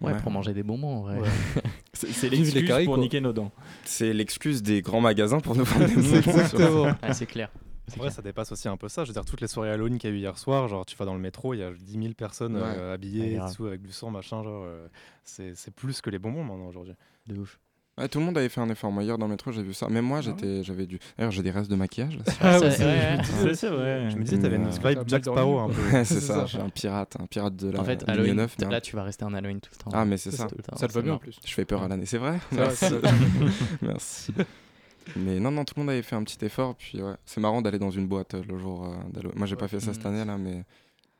[0.00, 0.18] Ouais, Ouais.
[0.22, 1.20] pour manger des bonbons, en vrai.
[1.20, 1.28] Ouais.
[1.94, 2.98] C'est les l'excuse pour quoi.
[2.98, 3.50] niquer nos dents.
[3.84, 6.82] C'est l'excuse des grands magasins pour nous vendre des Exactement.
[6.84, 7.50] Ouais, c'est clair.
[7.94, 9.04] En vrai, ça dépasse aussi un peu ça.
[9.04, 10.96] Je veux dire, toutes les soirées Halloween qu'il y a eu hier soir, genre, tu
[10.96, 12.62] vas dans le métro, il y a 10 000 personnes Ouais.
[12.64, 14.88] euh, habillées, et tout, avec du sang, machin, genre, euh,
[15.24, 16.94] c'est c'est plus que les bonbons maintenant aujourd'hui.
[17.26, 17.58] De ouf.
[17.98, 18.92] Ouais, tout le monde avait fait un effort.
[18.92, 19.88] Moi, hier dans le métro, j'ai vu ça.
[19.88, 20.98] Même moi, j'étais, j'avais dû.
[21.16, 22.18] D'ailleurs, j'ai des restes de maquillage.
[22.18, 22.70] Là, Ah ouais,
[23.54, 24.10] c'est- vrai.
[24.10, 25.80] Je me disais, t'avais une Euh, vibe Jack Sparrow un peu.
[25.92, 26.34] Ouais, c'est ça.
[26.34, 26.42] ça.
[26.44, 28.54] Je suis un pirate, un pirate de la En fait, Halloween, 9.
[28.60, 29.90] mais- là, tu vas rester en Halloween tout le temps.
[29.94, 30.46] Ah, mais c'est ça.
[30.76, 31.38] Ça te va bien en plus.
[31.46, 32.38] Je fais peur à l'année, c'est vrai.
[32.52, 34.32] Merci.
[35.14, 36.74] Mais non, non, tout le monde avait fait un petit effort.
[36.74, 39.38] Puis ouais, c'est marrant d'aller dans une boîte euh, le jour euh, d'Halloween.
[39.38, 40.14] Moi, j'ai pas fait ça cette Mhm.
[40.14, 40.64] année là, mais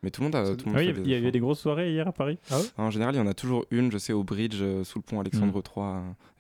[0.03, 0.57] mais tout le monde a.
[0.57, 1.33] Tout le monde Oui, fait il y avait efforts.
[1.33, 2.39] des grosses soirées hier à Paris.
[2.77, 5.03] En général, il y en a toujours une, je sais, au bridge euh, sous le
[5.03, 5.63] pont Alexandre Mhm.
[5.77, 5.85] III.
[5.85, 5.99] euh,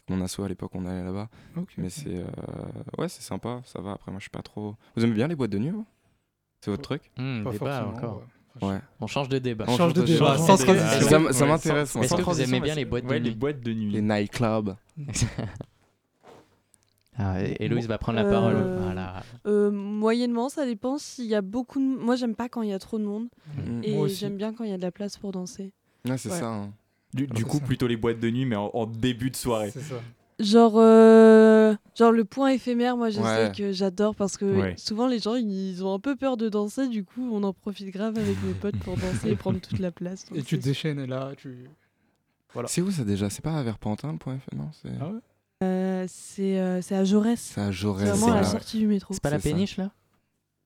[0.08, 1.28] avec mon asso à l'époque, on allait là-bas.
[1.56, 2.24] Ok, Mais c'est euh,
[2.98, 3.92] ouais, c'est sympa, ça va.
[3.92, 4.74] Après, moi, je suis pas trop.
[4.96, 5.72] Vous aimez bien les boîtes de nuit
[6.60, 7.02] C'est votre truc?
[7.16, 8.16] Hmm, Pas débat forcément, encore.
[8.18, 8.22] ouais.
[8.62, 8.78] Ouais.
[9.00, 9.66] On change de débat.
[9.68, 11.18] On Change de de débat, change sans de transition.
[11.20, 11.32] débat.
[11.34, 11.94] Ça m'intéresse.
[11.96, 13.72] Est-ce que vous aimez bien mais les c'est- boîtes de ouais, nuit les boîtes de
[13.74, 13.90] nuit.
[13.92, 14.74] Les nightclubs.
[17.18, 18.56] Ah, Héloïse va prendre la Euh, parole.
[18.82, 19.22] Voilà.
[19.46, 21.84] Euh, moyennement, ça dépend s'il y a beaucoup de...
[21.84, 23.28] Moi, j'aime pas quand il y a trop de monde.
[23.56, 23.80] Mm.
[23.84, 24.16] Et Moi aussi.
[24.16, 25.72] j'aime bien quand il y a de la place pour danser.
[26.08, 26.38] Ouais, c'est Ouais.
[26.38, 26.46] ça.
[26.48, 26.72] hein.
[27.14, 27.64] Du, du c'est coup, ça.
[27.64, 29.70] plutôt les boîtes de nuit, mais en, en début de soirée.
[29.70, 29.94] C'est ça.
[30.38, 33.46] Genre, euh, genre le point éphémère, moi je Ouais.
[33.46, 34.74] sais que j'adore parce que Ouais.
[34.76, 37.88] souvent les gens ils ont un peu peur de danser, du coup on en profite
[37.88, 40.26] grave avec mes potes pour danser et prendre toute la place.
[40.34, 41.70] Et tu te déchaînes là, tu.
[42.52, 42.68] Voilà.
[42.68, 43.30] C'est où ça déjà?
[43.30, 44.38] C'est pas à Verpentin le point
[44.82, 45.20] c'est Ah ouais?
[45.62, 47.40] Euh, c'est euh, c'est à Jaurès.
[47.40, 48.04] c'est à Jaurès.
[48.10, 49.14] C'est vraiment à la sortie du métro.
[49.14, 49.54] C'est pas la C'est ça.
[49.54, 49.90] péniche là?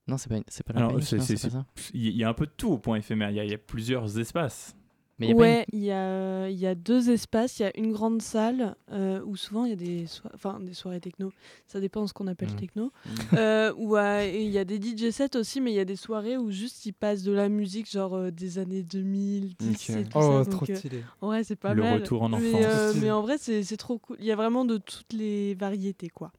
[0.09, 1.09] Non, c'est pas, c'est pas la Alors, péniche.
[1.09, 1.67] c'est- non, c'est- c'est pas ça.
[1.95, 3.31] Il y, il y a un peu de tout au point éphémère.
[3.31, 4.75] Il y a, il y a plusieurs espaces.
[5.21, 7.59] Mais y a ouais, il y, a, il y a deux espaces.
[7.59, 10.73] Il y a une grande salle euh, où souvent il y a des, enfin, des
[10.75, 11.31] soirées techno.
[11.67, 12.57] Ça dépend de ce qu'on appelle Mhm.
[12.57, 12.93] techno.
[13.35, 15.97] Euh, où euh, il y a des DJ sets aussi, mais il y a des
[15.97, 19.97] soirées où juste ils passent de la musique genre euh, des années 2010 Ok.
[19.97, 20.51] et tout Oh, ça.
[20.51, 21.03] trop donc, stylé.
[21.21, 22.01] vrai, c'est pas Le mal.
[22.01, 22.65] retour en Mais, enfance.
[22.65, 23.05] euh, Stylé.
[23.07, 24.17] mais en vrai, c'est c'est trop cool.
[24.21, 26.33] Il y a vraiment de toutes les variétés, quoi.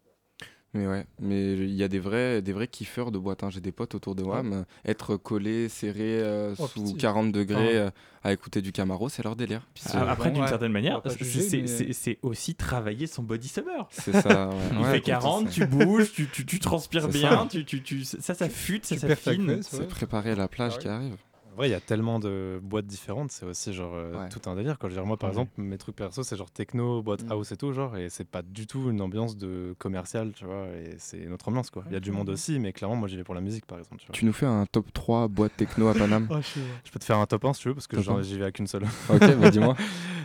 [0.74, 3.44] Mais ouais, mais il y a des vrais, des vrais kiffeurs de boîte.
[3.44, 3.50] hein.
[3.50, 4.42] J'ai des potes autour de moi.
[4.42, 6.98] mais Être collé, serré euh, Oh, sous pitié.
[6.98, 7.82] 40 degrés Ah.
[7.82, 7.92] euh,
[8.24, 9.68] à écouter du Camaro, c'est leur délire.
[9.74, 10.48] Puis Ah, Après, bon, d'une ouais.
[10.50, 11.66] certaine manière, c'est
[12.08, 13.88] mais- aussi travailler son body summer.
[13.92, 14.48] c'est ça.
[14.48, 14.56] ouais.
[14.72, 17.48] Il Ouais, fait écoute, 40, c'est- tu bouges, tu, tu, tu transpires bien, ça.
[17.50, 21.18] tu, tu, tu, ça, ça fute, ça cuisse, C'est préparer la plage Ah qui arrive.
[21.54, 24.30] En vrai, il y a tellement de boîtes différentes, c'est aussi genre euh, Ouais.
[24.30, 24.80] tout un délire.
[24.80, 24.88] Quoi.
[24.90, 25.34] Je veux dire, moi, par Ouais.
[25.34, 27.32] exemple, mes trucs perso, c'est genre techno, boîte Mm.
[27.34, 30.68] house et tout, genre, et c'est pas du tout une ambiance de commercial, tu vois,
[30.68, 31.84] et c'est notre ambiance, quoi.
[31.88, 33.80] Il y a du monde aussi, mais clairement, moi, j'y vais pour la musique, par
[33.80, 33.98] exemple.
[34.00, 34.14] Tu vois.
[34.14, 36.36] Tu nous fais un top 3 boîte techno à Paname Oh,
[36.86, 38.22] je peux te faire un top 1 si tu veux, parce que Top j'en- 1.
[38.22, 38.84] j'y vais à qu'une seule.
[39.10, 39.76] Ok, bah dis-moi.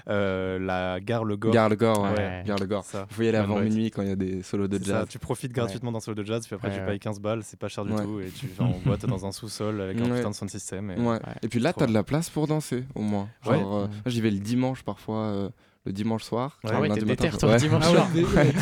[0.08, 1.52] Euh, la gare Le Gore.
[1.52, 2.10] Gare le Gore, ouais.
[2.16, 2.42] Ouais.
[2.46, 2.84] Gare le Gore.
[2.84, 3.06] Ça.
[3.10, 5.08] Faut y aller avant minuit quand il y a des solos de ça, jazz.
[5.08, 7.58] tu profites gratuitement d'un solo de jazz, puis après Ouais, tu payes 15 balles, c'est
[7.58, 8.04] pas cher du Ouais.
[8.04, 10.90] tout, et tu vas en boîte dans un sous-sol avec un putain de sound system.
[10.92, 10.96] Et...
[11.24, 11.34] Ouais.
[11.42, 13.28] Et puis là, t'as de la place pour danser, au moins.
[13.44, 13.62] Genre, Ouais.
[13.84, 15.48] euh, j'y vais le dimanche parfois, euh,
[15.84, 16.58] le dimanche soir.
[16.64, 16.70] Ouais.
[16.74, 17.56] Ah ouais, t'es déter toi Ouais.
[17.58, 18.08] dimanche Ah soir.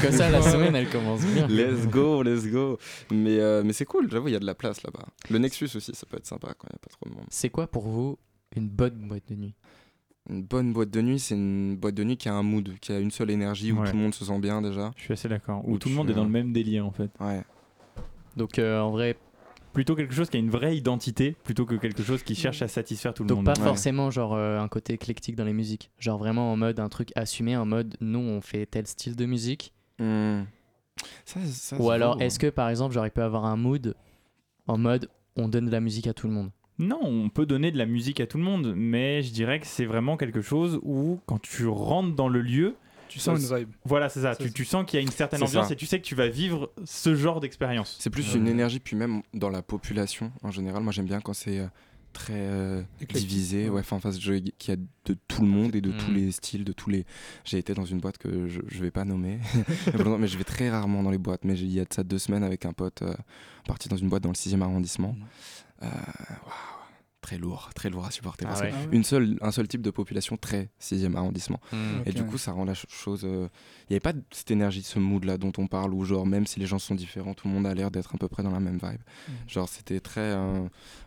[0.03, 1.47] Comme ça, la semaine, elle commence bien.
[1.49, 2.79] Let's go, let's go.
[3.11, 5.07] Mais, euh, mais c'est cool, j'avoue, il y a de la place là-bas.
[5.31, 7.27] Le Nexus aussi, ça peut être sympa quand il n'y a pas trop de monde.
[7.31, 8.19] C'est quoi pour vous
[8.57, 9.55] une bonne boîte de nuit?
[10.31, 12.93] Une bonne boîte de nuit, c'est une boîte de nuit qui a un mood, qui
[12.93, 13.91] a une seule énergie, où Ouais.
[13.91, 14.91] tout le monde se sent bien déjà.
[14.97, 15.61] Je suis assez d'accord.
[15.69, 17.11] Où Où tout le monde est dans le même délire en fait.
[17.21, 17.43] Ouais.
[18.37, 19.17] Donc euh, en vrai,
[19.75, 22.69] Plutôt quelque chose qui a une vraie identité, plutôt que quelque chose qui cherche à
[22.69, 23.47] satisfaire tout le donc monde.
[23.47, 23.67] pas Ouais.
[23.67, 25.91] forcément genre euh, un côté éclectique dans les musiques.
[25.99, 29.27] Genre vraiment en mode un truc assumé, en mode nous on fait tel style de
[29.27, 29.73] musique.
[29.99, 30.43] Hmm.
[31.25, 33.95] Ça, ça, Ou alors est-ce que par exemple genre il peut avoir un mood
[34.69, 36.51] en mode on donne de la musique à tout le monde?
[36.79, 39.67] Non, on peut donner de la musique à tout le monde, mais je dirais que
[39.67, 42.75] c'est vraiment quelque chose où, quand tu rentres dans le lieu,
[43.15, 43.69] Tu sens une vibe.
[43.85, 45.73] voilà, c'est ça, Ça, tu, sens qu'il y a une certaine ambiance ça.
[45.73, 47.97] et tu sais que tu vas vivre ce genre d'expérience.
[48.01, 50.83] C'est plus une énergie, puis même dans la population en général.
[50.83, 51.67] Moi, j'aime bien quand c'est euh,
[52.13, 53.69] très euh, divisé.
[53.69, 53.81] ouais.
[53.81, 56.15] Enfin, face, qu'il y a de tout le monde et de tous Mm.
[56.15, 57.07] les styles, de tous les.
[57.45, 59.39] J'ai été dans une boîte que je, je vais pas nommer,
[60.19, 61.45] mais je vais très rarement dans les boîtes.
[61.45, 63.15] Mais j'ai- il y a de ça deux semaines avec un pote, euh,
[63.67, 65.17] parti dans une boîte dans le 6e arrondissement.
[65.83, 66.84] Euh, waouh,
[67.25, 68.45] très lourd, très lourd à supporter.
[68.47, 68.71] Ah parce ouais.
[68.71, 68.97] que Ah ouais.
[68.97, 71.61] une seule, un seul type de population très 6e arrondissement.
[72.07, 72.15] Et Ok.
[72.17, 73.23] du coup, ça rend la ch- chose.
[73.25, 73.49] euh,
[73.89, 76.61] Il n'y avait pas cette énergie, ce mood-là dont on parle, où, genre, même si
[76.61, 78.61] les gens sont différents, tout le monde a l'air d'être à peu près dans la
[78.61, 79.01] même vibe.
[79.29, 79.35] Mhm.
[79.49, 80.21] Genre, c'était très.
[80.21, 80.61] euh,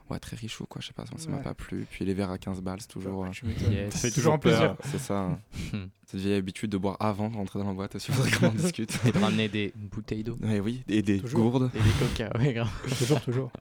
[0.09, 1.43] Ouais, très riche ou quoi, je sais pas, ça m'a Ouais.
[1.43, 1.85] pas plu.
[1.91, 3.25] Puis les verres à 15 balles, c'est toujours.
[3.25, 3.73] euh, m'étonnes.
[3.73, 3.93] Yes.
[3.93, 4.77] Ça fait Toujours plaisir.
[4.77, 4.87] peur.
[4.89, 5.19] C'est ça.
[5.19, 5.39] hein.
[5.73, 5.87] Hmm.
[6.05, 8.97] Cette vieille habitude de boire avant de rentrer dans la boîte, faudrait qu'on en discute.
[9.05, 11.51] Et de ramener des bouteilles d'eau oui, et des Toujours.
[11.51, 11.71] gourdes.
[11.75, 12.69] et des coca, ouais grave.
[12.97, 13.51] Toujours, toujours.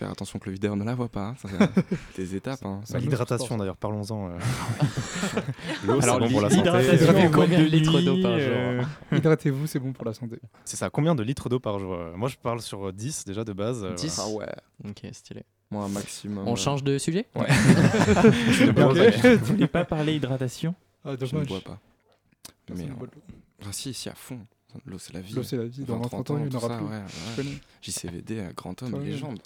[0.00, 1.34] Faire attention que le videur ne la voit pas.
[1.44, 1.68] Hein,
[2.16, 2.64] des étapes.
[2.64, 2.80] Hein.
[2.90, 4.30] Bah, l'hydratation d'ailleurs, parlons-en.
[4.30, 4.38] Euh.
[5.84, 7.28] L'eau, c'est bon pour la santé.
[7.30, 8.80] Combien de litres d'eau par euh.
[8.80, 10.40] jour Hydratez-vous, c'est bon pour la santé.
[10.64, 13.44] C'est ça, combien de litres d'eau par jour euh, Moi, je parle sur 10 déjà
[13.44, 13.86] de base.
[13.94, 14.46] 10 Ah ouais.
[14.88, 15.42] Ok, stylé.
[15.70, 16.48] Moi, maximum.
[16.48, 17.26] On change de sujet?
[17.34, 17.48] Ouais.
[18.82, 19.12] okay.
[19.20, 20.74] Tu voulais pas parler hydratation?
[21.04, 21.10] Ah.
[21.20, 21.78] Je ne bois pas.
[22.48, 23.06] Ah, Mais, euh...
[23.66, 24.40] ah, si, si, à fond.
[24.86, 25.34] L'eau, c'est la vie.
[25.34, 25.84] L'eau, c'est la vie.
[25.84, 26.78] Dans 30 ans, il n'y aura
[27.36, 27.60] plus.
[27.82, 29.40] JCVD, grand homme, légende.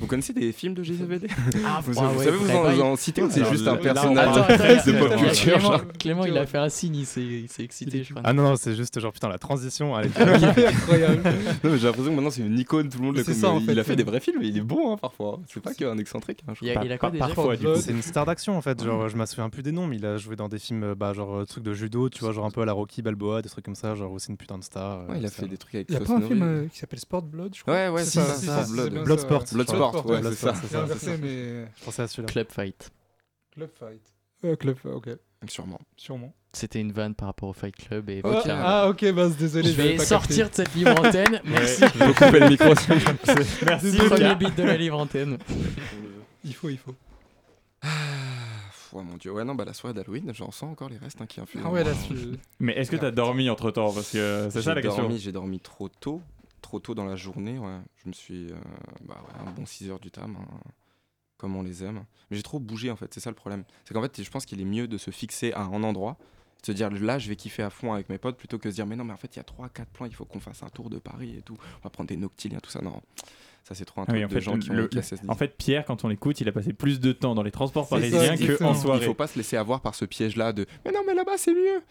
[0.00, 1.28] Vous connaissez des films de GCVD
[1.66, 4.92] ah, vous, ah, vous, savez, vous en, en citez ou c'est juste un personnage de
[4.98, 8.22] pop culture Clément, il a fait un signe, il s'est excité, je crois.
[8.24, 11.22] Ah non, non, c'est juste genre putain, la transition, ah incroyable.
[11.64, 13.64] j'ai l'impression que maintenant c'est une icône, tout le monde le connaît.
[13.68, 15.40] Il a fait des vrais films et il est bon hein, parfois.
[15.52, 16.42] C'est pas qu'un excentrique.
[16.48, 18.82] Hein, il, a, il a quoi Parfois, c'est une star d'action en fait.
[18.82, 21.12] Genre, je m'en souviens plus des noms, mais il a joué dans des films, bah,
[21.12, 23.48] genre euh, trucs de judo, tu vois, genre un peu à la Rocky Balboa, des
[23.48, 25.00] trucs comme ça, genre aussi une putain de star.
[25.00, 26.98] Euh, il a fait des trucs avec Il a pas un film euh, qui s'appelle
[26.98, 27.74] Sport Blood, je crois.
[27.74, 28.64] Ouais, ouais, c'est ça.
[29.04, 29.44] Blood Sport.
[29.64, 30.54] Bloodsport, ouais, c'est ça.
[30.54, 31.66] C'est inversé, mais.
[32.26, 32.90] Club Fight.
[33.52, 34.02] Club Fight.
[34.44, 35.08] Euh, club, ok.
[35.48, 35.80] Sûrement.
[35.96, 36.32] Sûrement.
[36.52, 39.70] C'était une vanne par rapport au Fight Club et oh, Ah ok, bah, désolé.
[39.70, 41.40] Je vais sortir de cette livre antenne.
[41.44, 41.82] Merci.
[41.94, 42.66] Je vais couper le micro.
[43.66, 43.96] Merci.
[43.96, 45.38] Premier beat de la livre antenne.
[46.44, 46.94] il faut, il faut.
[47.82, 47.88] Ah,
[48.92, 51.26] ouais, mon dieu, ouais, non, bah la soirée d'Halloween, j'en sens encore les restes hein,
[51.26, 51.62] qui infusent.
[51.64, 51.92] Ah ouais, là,
[52.58, 53.92] Mais est-ce que t'as dormi entre temps?
[53.92, 55.08] Parce que c'est ça la question.
[55.16, 56.22] J'ai dormi trop tôt
[56.60, 57.78] trop tôt dans la journée, ouais.
[57.96, 58.52] Je me suis.
[58.52, 58.56] Euh,
[59.02, 60.58] bah un bon 6 heures du tam, hein,
[61.36, 62.04] comme on les aime.
[62.30, 63.64] Mais j'ai trop bougé en fait, c'est ça le problème.
[63.84, 66.18] C'est qu'en fait, je pense qu'il est mieux de se fixer à un endroit,
[66.62, 68.70] de se dire là, je vais kiffer à fond avec mes potes, plutôt que de
[68.70, 70.40] se dire mais non, mais en fait, il y a 3-4 plans, il faut qu'on
[70.40, 71.56] fasse un tour de Paris et tout.
[71.78, 72.82] On va prendre des noctiliens, tout ça.
[72.82, 73.00] Non.
[73.64, 74.88] Ça, c'est trop un truc en de fait, gens qui, le,
[75.28, 77.86] En fait, Pierre, quand on l'écoute, il a passé plus de temps dans les transports
[77.86, 79.00] parisiens qu'en soirée.
[79.02, 81.52] Il faut pas se laisser avoir par ce piège-là de mais non, mais là-bas, c'est
[81.52, 81.82] mieux.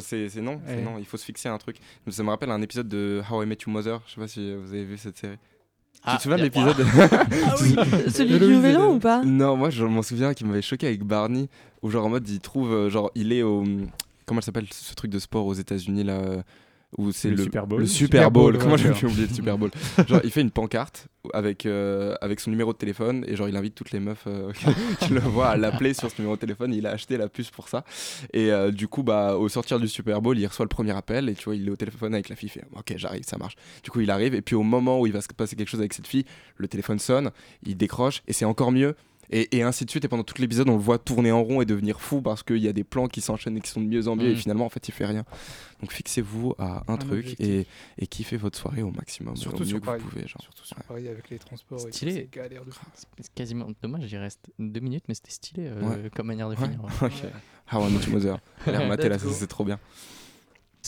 [0.00, 0.82] C'est non, ouais.
[0.82, 1.78] non, il faut se fixer un truc.
[2.10, 4.00] Ça me rappelle un épisode de How I Met Your Mother.
[4.06, 5.38] Je sais pas si vous avez vu cette série.
[6.04, 7.56] Ah, tu te souviens de l'épisode ah
[8.08, 9.22] celui du Nouvel An ou pas?
[9.24, 11.48] Non, moi je m'en souviens qui m'avait choqué avec Barney,
[11.80, 13.62] où genre en mode il trouve, euh, genre il est au.
[14.26, 16.42] Comment elle s'appelle ce truc de sport aux États-Unis là euh,
[16.98, 17.80] où c'est le, Super Bowl.
[17.80, 18.58] Le Super Bowl.
[18.58, 19.70] Comment j'ai oublié le Super Bowl?
[20.06, 23.56] Genre, il fait une pancarte avec, euh, avec son numéro de téléphone et genre, il
[23.56, 24.52] invite toutes les meufs euh,
[25.00, 26.74] qui le voient à l'appeler sur ce numéro de téléphone.
[26.74, 27.84] Il a acheté la puce pour ça.
[28.32, 31.28] Et euh, du coup, bah, au sortir du Super Bowl, il reçoit le premier appel
[31.28, 32.50] et tu vois, il est au téléphone avec la fille.
[32.54, 33.54] Il fait Ok, j'arrive, ça marche.
[33.82, 35.80] Du coup, il arrive et puis au moment où il va se passer quelque chose
[35.80, 36.24] avec cette fille,
[36.56, 37.30] le téléphone sonne,
[37.64, 38.94] il décroche et c'est encore mieux
[39.30, 40.04] et, ainsi de suite.
[40.04, 42.58] Et pendant tout l'épisode, on le voit tourner en rond et devenir fou parce qu'il
[42.58, 44.30] y a des plans qui s'enchaînent et qui sont de mieux en mieux.
[44.30, 44.36] Et mm.
[44.36, 45.24] finalement, en fait, il fait rien.
[45.80, 47.66] Donc fixez-vous à un, truc et,
[48.08, 49.36] kiffez votre soirée au maximum.
[49.36, 50.42] Surtout au mieux Que vous pouvez, genre.
[50.42, 50.84] Surtout sur ouais.
[50.86, 51.80] Paris avec les transports.
[51.80, 52.28] Stylé.
[52.38, 52.42] Ah,
[52.94, 54.06] c'est quasiment dommage.
[54.06, 56.62] J'y reste deux minutes, mais c'était stylé euh, comme manière de ouais.
[56.62, 56.80] finir.
[57.02, 57.12] ok.
[57.72, 58.38] How I Met Your Mother.
[58.66, 59.78] Allez, là, c'est trop bien.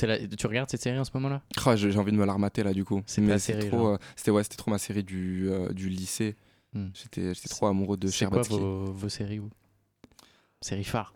[0.03, 0.19] La...
[0.27, 1.41] Tu regardes cette série en ce moment-là?
[1.65, 2.99] Ah, j'ai envie de me la remater là du coup.
[2.99, 6.35] Euh, c'était trop, euh, ouais, trop ma série du, euh, du lycée.
[6.75, 6.89] Hmm.
[6.95, 8.55] J'étais trop amoureux de Sherbatsky.
[8.55, 9.51] C'est quoi vos, vos séries ou
[10.61, 11.15] Séries phares?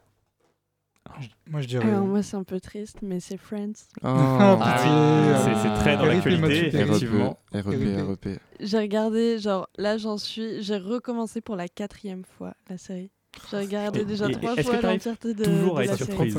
[1.46, 1.88] Moi, je dirais...
[1.88, 3.72] Alors, moi, c'est un peu triste, mais c'est Friends.
[4.02, 4.06] Oh.
[4.06, 7.38] Ah ah c'est très dans l'actualité, effectivement.
[7.52, 8.40] REP, REP.
[8.60, 10.62] J'ai regardé, genre, là, j'en suis...
[10.62, 13.10] J'ai recommencé pour la quatrième fois, la série.
[13.50, 16.38] J'ai regardé déjà trois fois l'entièreté de, toujours à être surprise.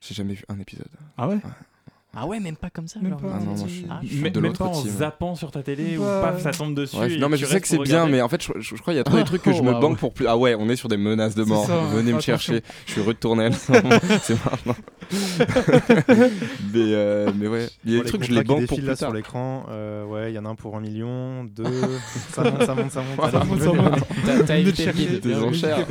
[0.00, 0.88] J'ai jamais vu un épisode.
[1.16, 1.40] Ah ouais
[2.16, 3.00] ah ouais, même pas comme ça.
[3.00, 6.20] Même pas, en zappant sur ta télé ou Ouais.
[6.22, 7.18] paf, ça tombe dessus.
[7.18, 9.04] Non, mais je sais que c'est bien, mais en fait, je, crois qu'il y a
[9.04, 10.26] trop de trucs que je me oh, banque pour plus.
[10.26, 11.66] Ah ouais, on est sur des menaces de mort.
[11.92, 12.62] Venez me chercher.
[12.86, 13.46] Je suis retourné.
[13.46, 13.56] à la-
[14.20, 14.74] c'est marrant
[16.74, 18.96] euh, mais, ouais, il y a des trucs, que je les banque pour plus là
[18.96, 19.66] sur l'écran.
[19.70, 21.64] Euh, ouais, il y en a un pour un million, deux.
[22.32, 23.30] ça monte, ça monte, ça monte.
[23.30, 24.04] Ça monte, ça monte.
[24.24, 25.86] T'as t'as Venez évité Des enchères.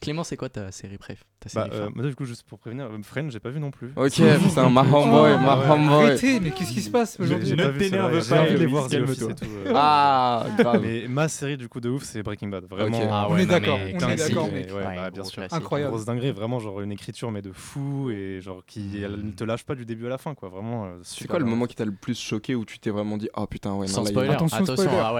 [0.00, 2.42] Clément, c'est quoi ta série préf ta bah, série euh, bah, moi, du coup, juste
[2.44, 3.92] pour prévenir, euh, Friends, j'ai pas vu non plus.
[3.96, 8.20] Ok, c'est un Marham Boy, oh, mais qu'est-ce qui se passe aujourd'hui Ne t'énerve pas,
[8.20, 9.30] j'ai envie de les voir, calme tout.
[9.44, 9.72] Euh.
[9.74, 10.46] Ah.
[10.82, 12.64] Mais ma série, du coup, de ouf, c'est Breaking Bad.
[12.68, 13.00] Vraiment.
[13.10, 14.70] Ah, ouais, on est d'accord, on est d'accord, mec.
[14.72, 15.42] Bah, bien sûr.
[15.50, 15.92] Incroyable.
[15.92, 19.64] Grosse dinguerie, vraiment, genre une écriture, mais de fou, et genre qui ne te lâche
[19.64, 20.48] pas du début à la fin, quoi.
[20.48, 20.88] Vraiment.
[21.02, 23.46] C'est quoi le moment qui t'a le plus choqué où tu t'es vraiment dit, ah
[23.46, 24.90] putain, ouais, non, là, Attention, attention.
[24.98, 25.14] Ah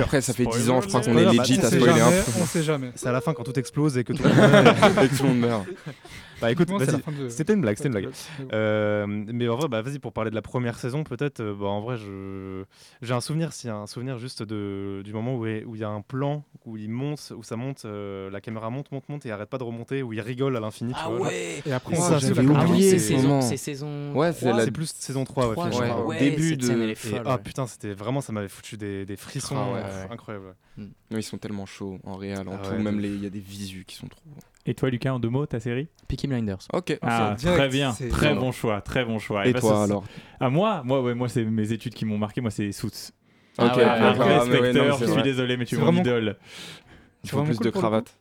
[0.00, 2.00] après, ça fait 10 ans, je crois qu'on est legit bah, à spoiler.
[2.00, 2.10] Hein.
[2.40, 2.92] On sait jamais.
[2.94, 5.22] C'est à la fin quand tout explose et que tout le monde, et que tout
[5.22, 5.66] le monde meurt.
[6.40, 6.68] Bah écoute,
[7.28, 8.10] c'était une blague, c'était une blague.
[8.52, 11.40] Euh, mais en vrai, bah vas-y pour parler de la première saison, peut-être.
[11.40, 12.64] Euh, bah, en vrai, je
[13.02, 16.00] j'ai un souvenir, si un souvenir juste de du moment où il y a un
[16.00, 19.48] plan où il monte, où ça monte, euh, la caméra monte, monte, monte et arrête
[19.48, 20.92] pas de remonter, où il rigole à l'infini.
[20.96, 21.62] Ah ouais.
[21.66, 22.98] Et après, ça, j'avais oublié.
[22.98, 24.14] C'est saison.
[24.14, 26.94] Ouais, c'est plus saison 3, 3 ouais, ouais, début de.
[27.24, 29.74] Ah putain, c'était vraiment, ça m'avait foutu des frissons
[30.10, 30.54] incroyables.
[30.78, 32.80] Non, ils sont tellement chauds en réel, en ah tout.
[32.80, 34.22] Même il y a des visus qui sont trop.
[34.66, 36.68] Et toi, Lucas, en deux mots, ta série Peaky Blinders.
[36.72, 36.98] Ok.
[37.02, 39.46] Ah, très bien, très bon choix, très bon choix.
[39.46, 40.04] Eh et, et toi alors
[40.38, 42.40] Ah moi, moi, ouais, moi, c'est mes études qui m'ont marqué.
[42.40, 43.12] Moi, c'est Suits.
[43.58, 43.78] Ok.
[43.78, 44.14] Ah,
[45.00, 46.00] je suis désolé, mais tu es mon vraiment...
[46.00, 46.36] idole.
[47.24, 48.14] Tu veux plus de cravate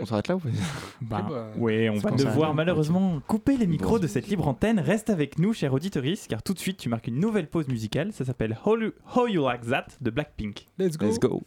[0.00, 0.40] on s'arrête là ou
[1.00, 4.78] bah, bah, Oui, on va devoir malheureusement couper les micros de cette libre antenne.
[4.78, 8.12] Reste avec nous, cher auditorice, car tout de suite, tu marques une nouvelle pause musicale.
[8.12, 10.66] Ça s'appelle How, You Like That de Blackpink.
[10.78, 11.06] Let's go.
[11.06, 11.42] Let's go.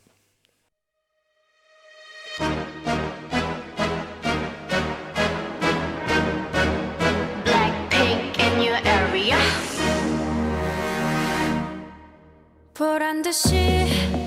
[12.74, 14.17] 보란 듯이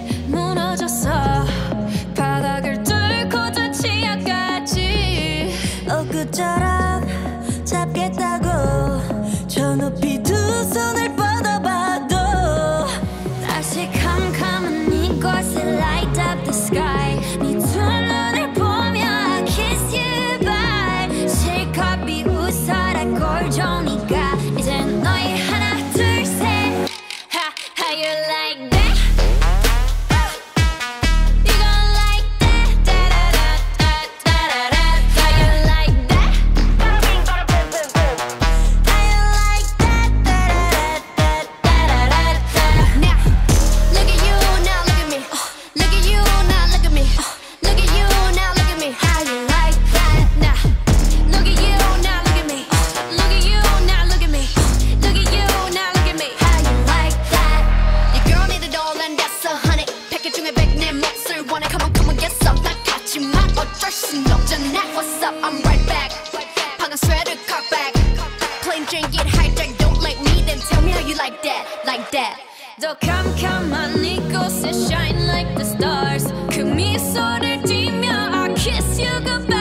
[70.01, 72.39] like me, then tell me how you like that, like that.
[72.79, 76.25] 더 캄캄한 이곳에 shine like the stars.
[76.51, 79.60] 그 미소를 띠며 I kiss you goodbye.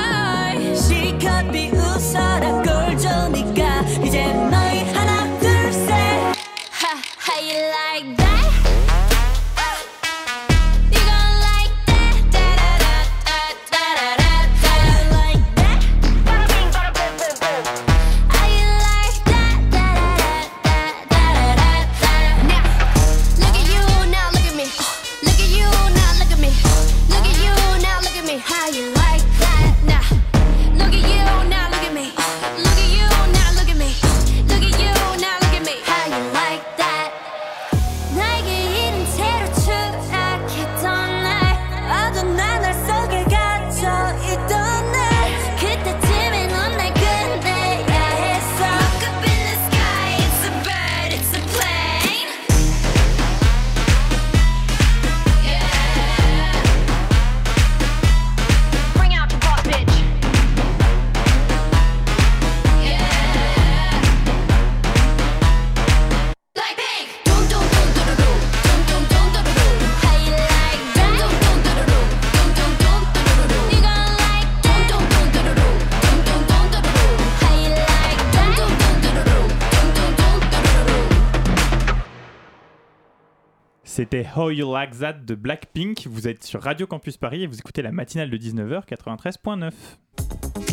[84.64, 86.08] Like That de Blackpink.
[86.08, 89.72] Vous êtes sur Radio Campus Paris et vous écoutez la matinale de 19h 93.9.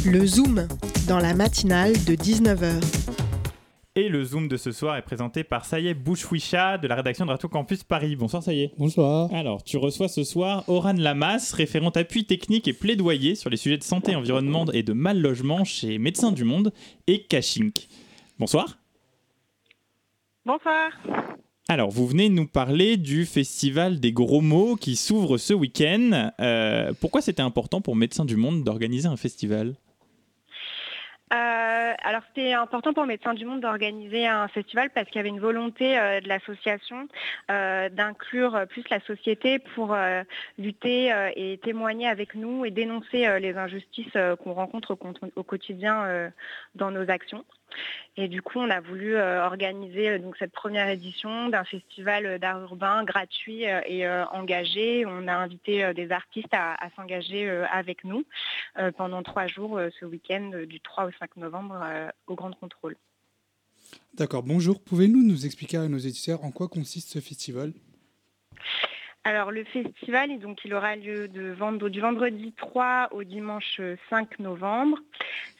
[0.07, 0.66] Le Zoom,
[1.09, 2.80] dans la matinale de 19h.
[3.95, 7.30] Et le Zoom de ce soir est présenté par Sayed Bouchouicha de la rédaction de
[7.30, 8.14] Radio Campus Paris.
[8.14, 8.70] Bonsoir Sayed.
[8.78, 9.28] Bonsoir.
[9.34, 13.78] Alors, tu reçois ce soir Oran Lamas, référente appui technique et plaidoyer sur les sujets
[13.78, 16.72] de santé, environnement et de mal logement chez Médecins du Monde
[17.09, 17.89] et Cachink.
[18.39, 18.78] Bonsoir.
[20.45, 20.93] Bonsoir.
[21.70, 26.30] Alors, vous venez nous parler du festival des gros mots qui s'ouvre ce week-end.
[26.40, 29.74] Euh, pourquoi c'était important pour Médecins du Monde d'organiser un festival?
[31.30, 35.28] Euh, alors c'était important pour Médecins du Monde d'organiser un festival parce qu'il y avait
[35.28, 37.06] une volonté euh, de l'association
[37.50, 39.94] d'inclure plus la société pour
[40.56, 44.96] lutter et témoigner avec nous et dénoncer les injustices qu'on rencontre
[45.36, 46.30] au, quotidien
[46.76, 47.44] dans nos actions.
[48.16, 52.40] Et du coup, on a voulu euh, organiser euh, donc cette première édition d'un festival
[52.40, 55.06] d'art urbain gratuit euh, et euh, engagé.
[55.06, 58.24] On a invité euh, des artistes à, à s'engager euh, avec nous
[58.78, 62.34] euh, pendant trois jours euh, ce week-end euh, du 3 au 5 novembre euh, au
[62.34, 62.96] Grand Contrôle.
[64.14, 64.82] D'accord, bonjour.
[64.82, 67.72] Pouvez-nous nous expliquer à nos éditeurs en quoi consiste ce festival?
[69.22, 71.54] Alors le festival, donc, il aura lieu de
[71.88, 74.98] du vendredi 3 au dimanche 5 novembre.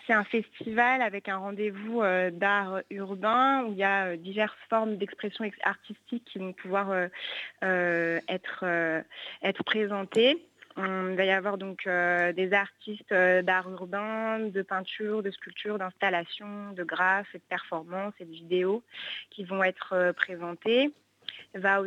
[0.09, 4.57] C'est un festival avec un rendez-vous euh, d'art urbain où il y a euh, diverses
[4.71, 7.09] formes d'expression ex- artistique qui vont pouvoir euh,
[7.63, 9.03] euh, être, euh,
[9.43, 10.47] être présentées.
[10.79, 15.77] Il va y avoir donc euh, des artistes euh, d'art urbain, de peinture, de sculpture,
[15.77, 18.83] d'installation, de graphes de performance et de vidéos
[19.29, 20.95] qui vont être euh, présentés.
[21.55, 21.81] Il va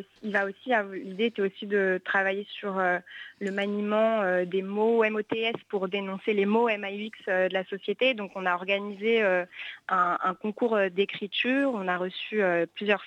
[0.46, 3.00] aussi l'idée était aussi de travailler sur euh,
[3.40, 8.14] le maniement euh, des mots MOTS pour dénoncer les mots MAUX euh, de la société.
[8.14, 9.48] Donc on a organisé un,
[9.88, 12.42] un concours d'écriture, on a reçu
[12.74, 13.06] plusieurs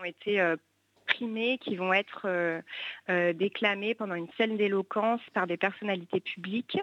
[0.00, 0.40] ont été
[1.06, 2.60] primés, qui vont être euh,
[3.10, 6.78] euh, déclamés pendant une scène d'éloquence par des personnalités publiques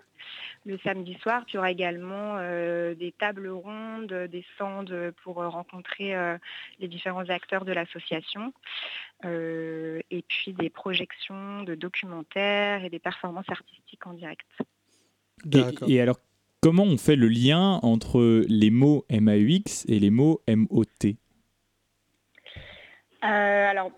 [0.65, 1.43] le samedi soir.
[1.45, 4.85] Puis il y aura également euh, des tables rondes, des stands
[5.23, 6.37] pour euh, rencontrer euh,
[6.79, 8.53] les différents acteurs de l'association.
[9.25, 14.47] Euh, et puis des projections de documentaires et des performances artistiques en direct.
[15.51, 16.17] Et, et alors,
[16.61, 21.28] comment on fait le lien entre les mots MAUX et les mots MOT Euh,
[23.21, 23.91] alors,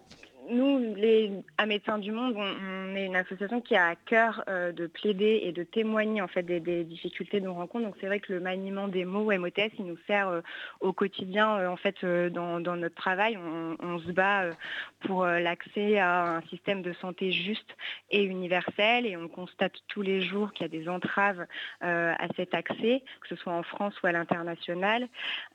[0.49, 4.72] nous, les, à Médecins du Monde, on, est une association qui a à cœur euh,
[4.72, 7.86] de plaider et de témoigner en fait des, difficultés de nos rencontres.
[7.86, 10.41] Donc c'est vrai que le maniement des mots MOTS, il nous sert euh,
[10.80, 13.38] au quotidien euh, en fait euh, dans, notre travail.
[13.38, 14.53] On, se bat euh,
[15.01, 17.76] pour euh, l'accès à un système de santé juste
[18.09, 21.45] et universel et on constate tous les jours qu'il y a des entraves
[21.84, 25.07] euh, à cet accès, que ce soit en France ou à l'international.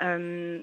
[0.02, 0.62] Euh,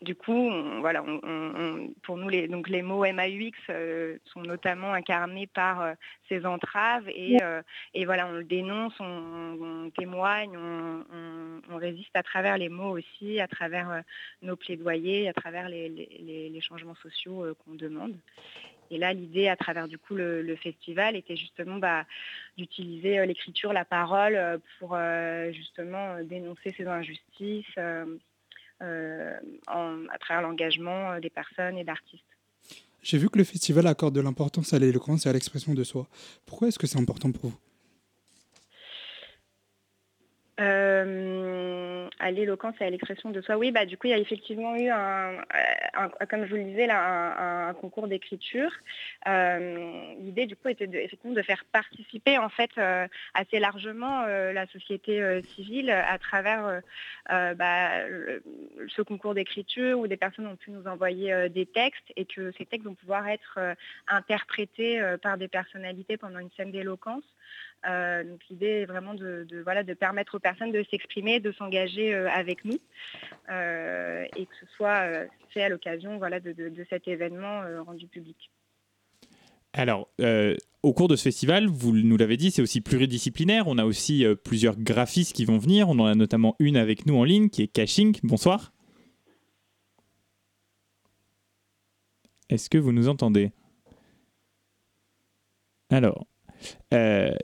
[0.00, 4.18] du coup, on- voilà, on- on- on- pour nous, les, donc les mots MAUX euh,
[4.24, 5.92] sont notamment incarnés par euh,
[6.28, 7.62] ces entraves et, euh,
[7.94, 13.48] et voilà, on le dénonce, on, témoigne, on, résiste à travers les mots aussi, à
[13.48, 14.02] travers
[14.40, 18.14] nos plaidoyers, à travers les, les- les- les changements sociaux qu'on demande.
[18.90, 22.04] Et là, l'idée à travers du coup le, le festival était justement bah,
[22.56, 24.96] d'utiliser l'écriture, la parole pour
[25.52, 27.74] justement dénoncer ces injustices
[28.80, 32.24] en- à travers l'engagement euh, des personnes et d'artistes.
[33.02, 36.06] J'ai vu que le festival accorde de l'importance à l'éloquence et à l'expression de soi.
[36.46, 37.58] Pourquoi est-ce que c'est important pour vous?
[40.60, 41.61] Euh,
[42.22, 43.56] à l'éloquence et à l'expression de soi.
[43.56, 45.42] Oui, bah, du coup, il y a effectivement eu, un,
[46.30, 48.70] comme je vous le disais, là, un, concours d'écriture.
[49.26, 54.22] Euh, L'idée, du coup, était de, effectivement de faire participer en fait euh, assez largement
[54.22, 56.80] euh, la société civile à travers
[57.28, 57.90] bah,
[58.88, 62.66] ce concours d'écriture où des personnes ont pu nous envoyer des textes et que ces
[62.66, 63.58] textes vont pouvoir être
[64.06, 67.24] interprétés par des personnalités pendant une scène d'éloquence.
[67.88, 72.14] Euh, donc l'idée est vraiment de, voilà, de permettre aux personnes de s'exprimer, de s'engager
[72.14, 72.78] euh, avec nous
[73.50, 78.50] euh, et que ce soit fait à l'occasion voilà, de, de- cet événement rendu public.
[79.72, 80.10] Alors,
[80.82, 83.66] au cours de ce festival, vous nous l'avez dit, c'est aussi pluridisciplinaire.
[83.66, 85.88] On a aussi plusieurs graphistes qui vont venir.
[85.88, 88.18] On en a notamment une avec nous en ligne qui est Caching.
[88.22, 88.72] Bonsoir.
[92.50, 93.52] Est-ce que vous nous entendez?
[95.88, 96.26] Alors,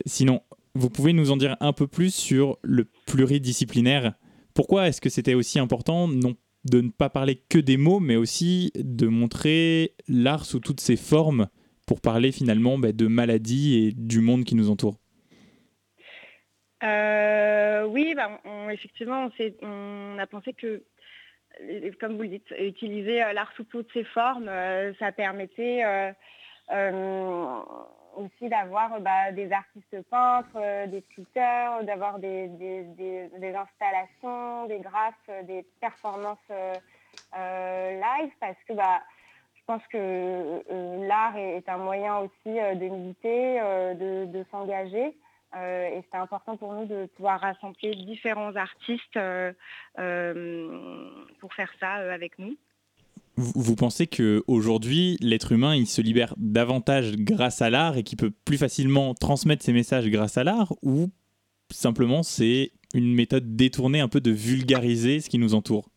[0.07, 0.43] sinon,
[0.75, 4.15] vous pouvez nous en dire un peu plus sur le pluridisciplinaire.
[4.55, 8.17] Pourquoi est-ce que c'était aussi important non, de ne pas parler que des mots, mais
[8.17, 11.49] aussi de montrer l'art sous toutes ses formes
[11.87, 14.99] pour parler finalement bah, de maladies et du monde qui nous entoure?
[16.83, 18.41] Euh, oui, bah,
[18.71, 19.29] effectivement,
[19.63, 20.85] on, a pensé que,
[21.63, 25.83] euh, comme vous le dites, utiliser euh, l'art sous toutes ses formes, euh, ça permettait
[25.85, 26.13] euh,
[26.71, 27.61] euh,
[28.19, 35.15] aussi d'avoir bah, des artistes peintres, euh, des sculpteurs, d'avoir des, des- installations, des graphes,
[35.29, 36.79] euh, des performances euh,
[37.37, 39.01] euh, live, parce que bah,
[39.55, 44.45] je pense que euh, l'art est, un moyen aussi euh, de militer, euh, de, de
[44.51, 45.17] s'engager.
[45.57, 49.53] Euh, et c'est important pour nous de pouvoir rassembler différents artistes euh,
[49.99, 51.11] euh,
[51.41, 52.55] pour faire ça euh, avec nous.
[53.39, 58.03] Vous, vous pensez que aujourd'hui l'être humain il se libère davantage grâce à l'art et
[58.03, 61.11] qu'il peut plus facilement transmettre ses messages grâce à l'art ou
[61.71, 65.89] simplement c'est une méthode détournée un peu de vulgariser ce qui nous entoure?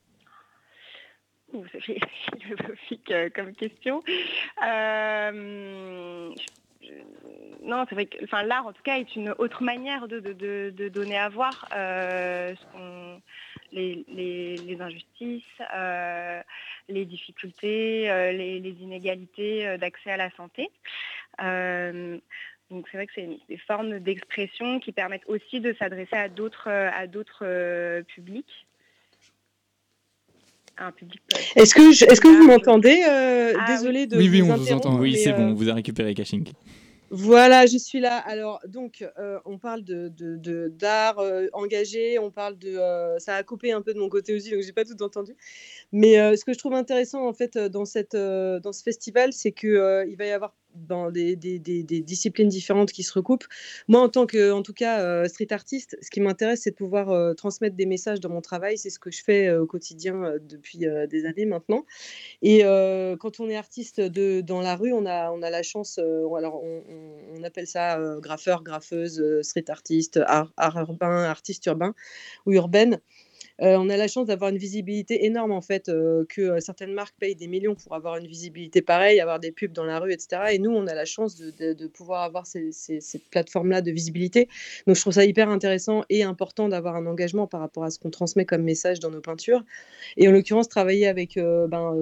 [1.52, 2.00] Ça fait
[2.40, 4.02] philosophique euh, comme question.
[4.66, 6.34] Euh,
[7.64, 11.18] non, c'est vrai que enfin, l'art, en tout cas, est une autre manière de, donner
[11.18, 12.54] à voir euh,
[13.72, 15.44] les, injustices,
[16.92, 20.70] les difficultés, euh, les, les inégalités euh, d'accès à la santé.
[21.42, 22.18] Euh,
[22.70, 26.70] donc c'est vrai que c'est des formes d'expression qui permettent aussi de s'adresser à d'autres
[26.70, 28.68] à d'autres publics.
[30.78, 31.22] À un public
[31.58, 34.56] Est-ce que, je- est-ce que vous m'entendez euh, Ah Désolée de oui oui vous on
[34.56, 34.98] vous entend.
[34.98, 36.48] Oui c'est euh, bon on vous a récupéré Caching
[37.14, 38.18] Voilà, je suis là.
[38.20, 40.10] Alors, donc, euh, on parle de,
[40.70, 42.70] d'art euh, engagé, on parle de...
[42.78, 45.36] euh, ça a coupé un peu de mon côté aussi, donc j'ai pas tout entendu.
[45.92, 50.06] Mais ce que je trouve intéressant, en fait, dans, cette, dans ce festival, c'est qu'il
[50.10, 53.46] il va y avoir dans des, disciplines différentes qui se recoupent.
[53.88, 56.76] Moi, en tant que, en tout cas, euh, street artiste, ce qui m'intéresse, c'est de
[56.76, 58.78] pouvoir euh, transmettre des messages dans mon travail.
[58.78, 61.86] C'est ce que je fais euh, au quotidien depuis des années maintenant.
[62.42, 62.62] Et
[63.20, 67.44] quand on est artiste dans la rue, on a, on a la chance, alors on,
[67.44, 71.94] appelle ça graffeur, graffeuse, street artiste, art, art urbain, artiste urbain
[72.46, 73.00] ou urbaine.
[73.62, 76.94] Euh, on a la chance d'avoir une visibilité énorme en fait, euh, que euh, certaines
[76.94, 80.12] marques payent des millions pour avoir une visibilité pareille, avoir des pubs dans la rue,
[80.12, 80.54] etc.
[80.54, 84.48] Et nous, on a la chance de, pouvoir avoir ces, cette plateforme-là de visibilité.
[84.88, 88.00] Donc je trouve ça hyper intéressant et important d'avoir un engagement par rapport à ce
[88.00, 89.64] qu'on transmet comme message dans nos peintures.
[90.18, 91.94] Et en l'occurrence, travailler avec ben,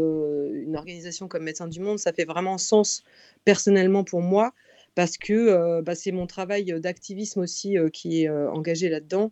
[0.53, 3.03] une organisation comme Médecins du Monde, ça fait vraiment sens
[3.45, 4.53] personnellement pour moi
[4.95, 9.31] parce que bah, c'est mon travail d'activisme aussi qui est engagé là-dedans.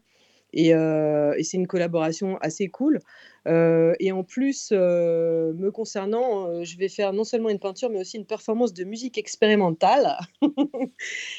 [0.53, 2.99] Et, euh, et c'est une collaboration assez cool.
[3.47, 7.99] Euh, et en plus, euh, me concernant, je vais faire non seulement une peinture, mais
[7.99, 10.17] aussi une performance de musique expérimentale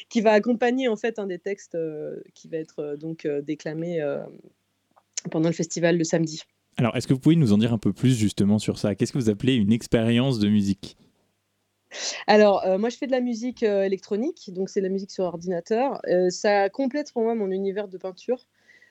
[0.09, 1.77] qui va accompagner en fait un des textes
[2.35, 4.01] qui va être donc déclamé
[5.31, 6.43] pendant le festival le samedi.
[6.77, 8.95] Alors, est-ce que vous pouvez nous en dire un peu plus justement sur ça?
[8.95, 10.97] Qu'est-ce que vous appelez une expérience de musique?
[12.27, 15.11] Alors, euh, moi, je fais de la musique euh, électronique, donc c'est de la musique
[15.11, 16.01] sur ordinateur.
[16.09, 18.47] Euh, ça complète pour moi mon univers de peinture.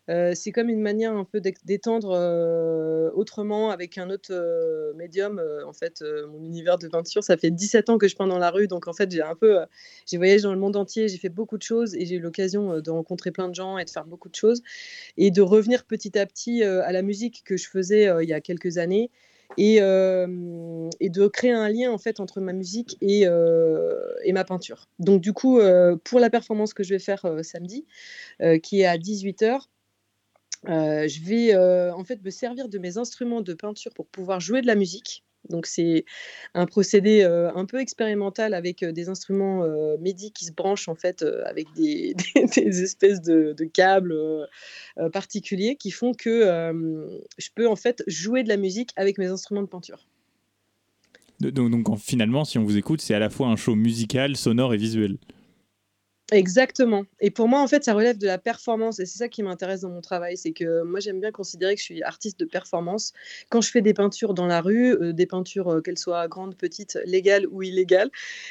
[0.10, 5.42] Euh, c'est comme une manière un peu d'étendre euh, autrement avec un autre euh, médium.
[5.66, 8.52] en fait, mon univers de peinture, ça fait 17 ans que je peins dans la
[8.52, 9.60] rue, donc en fait, j'ai un peu,
[10.06, 12.80] j'ai voyagé dans le monde entier, j'ai fait beaucoup de choses et j'ai eu l'occasion
[12.80, 14.62] de rencontrer plein de gens et de faire beaucoup de choses
[15.18, 18.42] et de revenir petit à petit à la musique que je faisais il y a
[18.42, 19.12] quelques années
[19.58, 23.24] et, et de créer un lien en fait entre ma musique et,
[24.24, 24.88] et ma peinture.
[25.00, 25.60] Donc du coup,
[26.04, 27.86] pour la performance que je vais faire samedi,
[28.62, 29.68] qui est à 18h,
[30.68, 34.40] euh, je vais euh, en fait me servir de mes instruments de peinture pour pouvoir
[34.40, 35.24] jouer de la musique.
[35.50, 36.04] Donc c'est
[36.56, 39.66] un procédé euh, un peu expérimental avec des instruments
[40.00, 42.16] MIDI qui se branchent en fait avec des,
[42.84, 44.16] espèces de, câbles
[45.14, 46.44] particuliers qui font que
[47.38, 50.06] je peux en fait jouer de la musique avec mes instruments de peinture.
[51.40, 54.36] Donc, donc, en- finalement, si on vous écoute, c'est à la fois un show musical,
[54.36, 55.18] sonore et visuel.
[56.34, 57.06] Exactement.
[57.22, 59.00] Et pour moi, en fait, ça relève de la performance.
[59.00, 60.36] Et c'est ça qui m'intéresse dans mon travail.
[60.36, 63.14] C'est que moi, j'aime bien considérer que je suis artiste de performance.
[63.50, 66.58] Quand je fais des peintures dans la rue, euh, des peintures, euh, qu'elles soient grandes,
[66.58, 68.10] petites, légales ou illégales,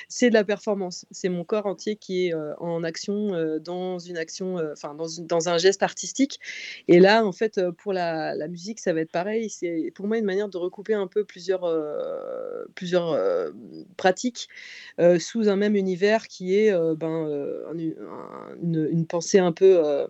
[0.09, 1.05] c'est de la performance.
[1.11, 5.49] C'est mon corps entier qui est euh, en action, dans une action, enfin, dans, dans
[5.51, 6.41] un geste artistique.
[6.89, 9.51] Et là, en fait, pour la, la musique, ça va être pareil.
[9.51, 11.67] C'est pour moi une manière de recouper un peu plusieurs,
[12.75, 13.19] plusieurs
[13.99, 14.49] pratiques
[15.19, 20.07] sous un même univers qui est ben, une, pensée un peu euh,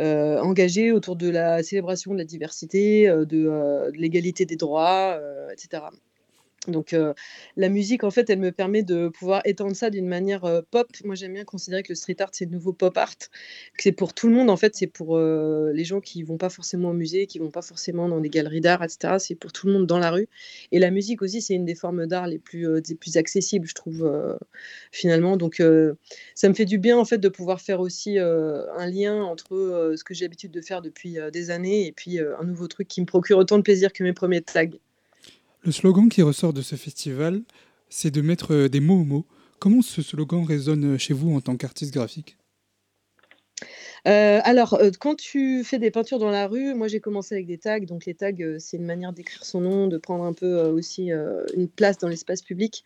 [0.00, 5.18] euh, engagée autour de la célébration de la diversité, euh, de, l'égalité des droits,
[5.52, 5.84] etc.
[6.68, 7.14] Donc euh,
[7.56, 10.88] la musique, en fait, elle me permet de pouvoir étendre ça d'une manière euh, pop.
[11.04, 13.92] Moi, j'aime bien considérer que le street art, c'est le nouveau pop art, que c'est
[13.92, 16.90] pour tout le monde, en fait, c'est pour euh, les gens qui vont pas forcément
[16.90, 19.14] au musée, qui vont pas forcément dans des galeries d'art, etc.
[19.18, 20.28] C'est pour tout le monde dans la rue.
[20.70, 23.74] Et la musique aussi, c'est une des formes d'art les plus, des plus accessibles, je
[23.74, 24.38] trouve,
[24.92, 25.36] finalement.
[25.38, 25.62] Donc
[26.34, 30.04] ça me fait du bien, en fait, de pouvoir faire aussi un lien entre ce
[30.04, 33.06] que j'ai l'habitude de faire depuis des années et puis un nouveau truc qui me
[33.06, 34.66] procure autant de plaisir que mes premiers tags.
[35.62, 37.42] Le slogan qui ressort de ce festival,
[37.90, 39.26] c'est de mettre euh, des mots aux mots.
[39.58, 42.38] Comment ce slogan résonne chez vous en tant qu'artiste graphique?
[44.08, 47.46] Euh, alors, euh, quand tu fais des peintures dans la rue, moi j'ai commencé avec
[47.46, 47.80] des tags.
[47.80, 50.72] Donc les tags, euh, c'est une manière d'écrire son nom, de prendre un peu euh,
[50.72, 52.82] aussi euh, une place dans l'espace public.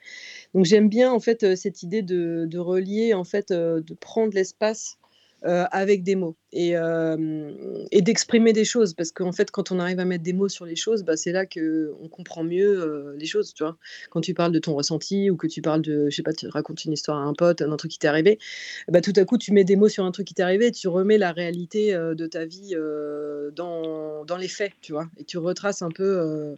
[0.52, 3.94] Donc j'aime bien en fait euh, cette idée de, de relier, en fait, euh, de
[3.94, 4.98] prendre l'espace
[5.44, 8.94] euh, avec des mots et, euh, et d'exprimer des choses.
[8.94, 11.32] Parce qu'en fait, quand on arrive à mettre des mots sur les choses, bah, c'est
[11.32, 13.52] là qu'on comprend mieux euh, les choses.
[13.52, 13.76] Tu vois
[14.08, 16.48] quand tu parles de ton ressenti ou que tu parles de, je sais pas, tu
[16.48, 18.38] racontes une histoire à un pote, un truc qui t'est arrivé,
[18.88, 20.72] bah, tout à coup, tu mets des mots sur un truc qui t'est arrivé et
[20.72, 22.74] tu remets la réalité de ta vie
[23.54, 25.10] dans, dans les faits, tu vois.
[25.18, 26.56] Et tu retraces un peu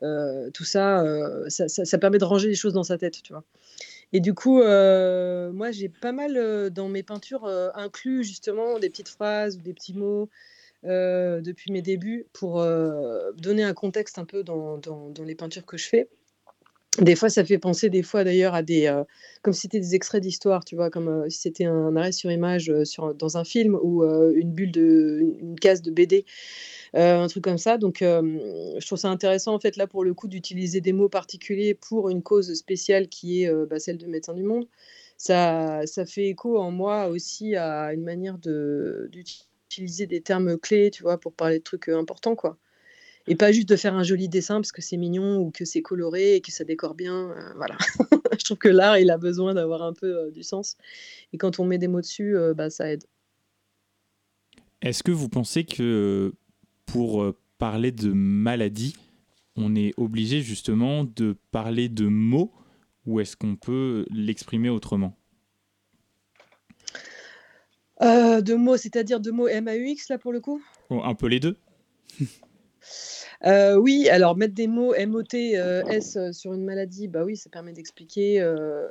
[0.00, 1.04] tout ça,
[1.48, 1.84] ça, ça.
[1.84, 3.44] ça permet de ranger les choses dans sa tête, tu vois.
[4.12, 8.78] Et du coup, euh, moi, j'ai pas mal euh, dans mes peintures euh, inclus justement
[8.78, 10.28] des petites phrases ou des petits mots
[10.84, 12.64] depuis mes débuts pour
[13.36, 16.08] donner un contexte un peu dans, dans- les peintures que je fais.
[17.00, 18.94] Des fois, ça fait penser des fois d'ailleurs à des,
[19.42, 22.72] comme si c'était des extraits d'histoire, tu vois, comme si c'était un arrêt sur image
[22.84, 26.24] sur, dans un film ou une bulle de, une, case de BD,
[26.94, 27.78] un truc comme ça.
[27.78, 28.22] Donc, euh,
[28.78, 32.08] je trouve ça intéressant en fait là pour le coup d'utiliser des mots particuliers pour
[32.10, 34.66] une cause spéciale qui est euh, bah, celle de Médecins du Monde.
[35.16, 41.02] Ça, ça fait écho en moi aussi à une manière d'utiliser des termes clés, tu
[41.02, 42.58] vois, pour parler de trucs euh, importants, quoi.
[43.28, 45.82] Et pas juste de faire un joli dessin parce que c'est mignon ou que c'est
[45.82, 47.30] coloré et que ça décore bien.
[47.30, 47.76] euh, voilà.
[48.38, 50.76] je trouve que l'art, il a besoin d'avoir un peu euh, du sens.
[51.32, 53.04] Et quand on met des mots dessus, euh, bah, ça aide.
[54.80, 56.32] Est-ce que vous pensez que
[56.86, 58.96] pour euh, parler de maladie,
[59.56, 62.52] on est obligé justement de parler de mots
[63.06, 65.16] ou est-ce qu'on peut l'exprimer autrement?
[68.02, 70.62] Euh, de mots, c'est-à-dire de mots M-A-U-X, là, pour le coup?
[70.90, 71.56] Oh, Un peu les deux
[73.44, 77.72] Euh, oui, alors mettre des mots M-O-T-S euh, sur une maladie, bah oui, ça permet
[77.72, 78.40] d'expliquer.
[78.40, 78.86] euh,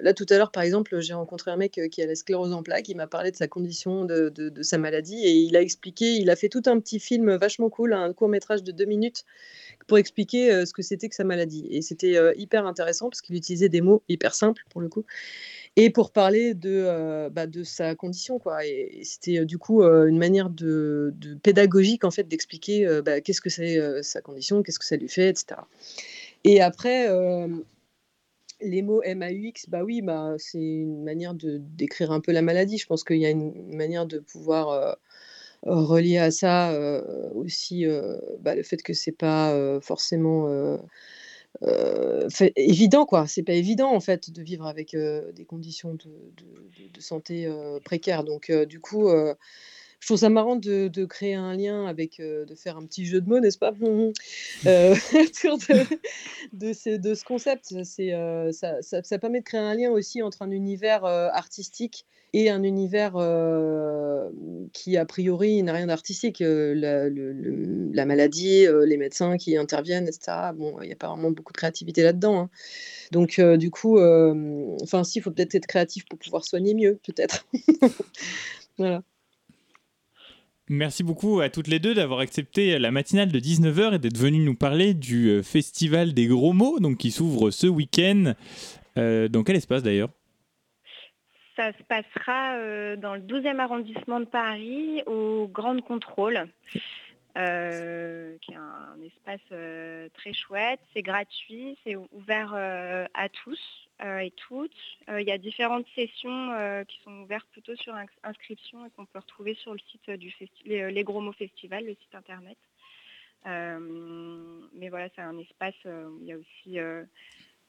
[0.00, 2.52] Là, tout à l'heure, par exemple, j'ai rencontré un mec euh, qui a la sclérose
[2.52, 5.60] en plaques, il m'a parlé de sa condition, de, de- sa maladie, et il a
[5.60, 8.86] expliqué, il a fait tout un petit film vachement cool, un court métrage de deux
[8.86, 9.24] minutes,
[9.86, 11.66] pour expliquer euh, ce que c'était que sa maladie.
[11.70, 15.04] Et c'était euh, hyper intéressant parce qu'il utilisait des mots hyper simples, pour le coup,
[15.76, 18.60] et pour parler de, euh, bah, de sa condition, quoi.
[19.02, 21.12] C'était euh, du coup euh, une manière de,
[21.42, 25.28] pédagogique, en fait, d'expliquer bah, qu'est-ce que c'est sa condition, qu'est-ce que ça lui fait,
[25.28, 25.60] etc.
[26.44, 27.08] Et après,
[28.60, 32.78] les mots MAUX, bah oui, bah, c'est une manière d'écrire un peu la maladie.
[32.78, 34.96] Je pense qu'il y a une, manière de pouvoir
[35.62, 36.72] relier à ça
[37.34, 37.84] aussi
[38.40, 40.78] bah, le fait que c'est pas forcément
[41.62, 43.26] euh, évident, quoi.
[43.26, 48.24] C'est pas évident en fait de vivre avec euh, des conditions de, santé euh, précaires.
[48.24, 49.08] Donc, du coup.
[50.04, 53.22] Je trouve ça marrant de, créer un lien avec, euh, de faire un petit jeu
[53.22, 53.72] de mots, n'est-ce pas?
[54.66, 54.94] Euh,
[56.52, 57.74] de, ce, concept.
[58.00, 62.62] Euh, ça, permet de créer un lien aussi entre un univers euh, artistique et un
[62.64, 63.12] univers
[64.74, 66.42] qui, a priori, n'a rien d'artistique.
[66.44, 70.52] La, maladie, les médecins qui interviennent, etc.
[70.54, 72.40] Bon, il n'y a pas vraiment beaucoup de créativité là-dedans.
[72.40, 72.50] hein.
[73.10, 73.98] Donc, du coup,
[74.82, 77.46] enfin, si, il faut peut-être être créatif pour pouvoir soigner mieux, peut-être.
[78.76, 79.02] voilà.
[80.70, 84.42] Merci beaucoup à toutes les deux d'avoir accepté la matinale de 19h et d'être venues
[84.42, 88.32] nous parler du euh, festival des gros mots donc qui s'ouvre ce week-end.
[88.96, 90.08] Euh, dans quel espace d'ailleurs?
[91.56, 96.48] Ça se passera euh, dans le 12e arrondissement de Paris, au Grand Contrôle,
[97.34, 100.80] qui est un, espace très chouette.
[100.94, 103.60] C'est gratuit, c'est ou- ouvert à tous
[104.00, 104.76] et toutes.
[105.08, 108.90] Euh, Il y a différentes sessions euh, qui sont ouvertes plutôt sur ins- inscription et
[108.90, 110.34] qu'on peut retrouver sur le site du
[110.64, 112.58] les, les Gros Mots Festival, le site internet.
[113.46, 113.78] Euh,
[114.72, 117.04] mais voilà, c'est un espace euh, où il y a aussi, euh,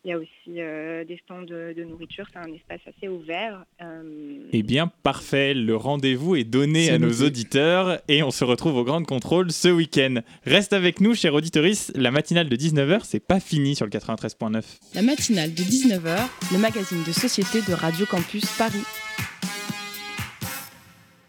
[0.05, 2.27] il y a aussi euh, des stands de, de nourriture.
[2.31, 3.65] C'est un espace assez ouvert.
[3.81, 5.55] Euh, Eh bien, parfait.
[5.55, 9.67] Le rendez-vous est donné à nos auditeurs et on se retrouve au Grand Contrôle ce
[9.67, 10.21] week-end.
[10.45, 11.65] Reste avec nous, chers auditeurs.
[11.95, 14.61] La matinale de 19h, c'est pas fini sur le 93.9.
[14.93, 16.17] La matinale de 19h,
[16.51, 18.83] le magazine de société de Radio Campus Paris.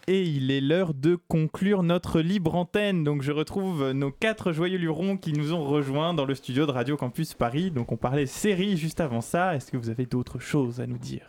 [0.08, 3.02] Et il est l'heure de conclure notre libre antenne.
[3.02, 6.70] Donc je retrouve nos quatre joyeux lurons qui nous ont rejoints dans le studio de
[6.70, 7.72] Radio Campus Paris.
[7.72, 9.56] Donc on parlait série juste avant ça.
[9.56, 11.26] Est-ce que vous avez d'autres choses à nous dire?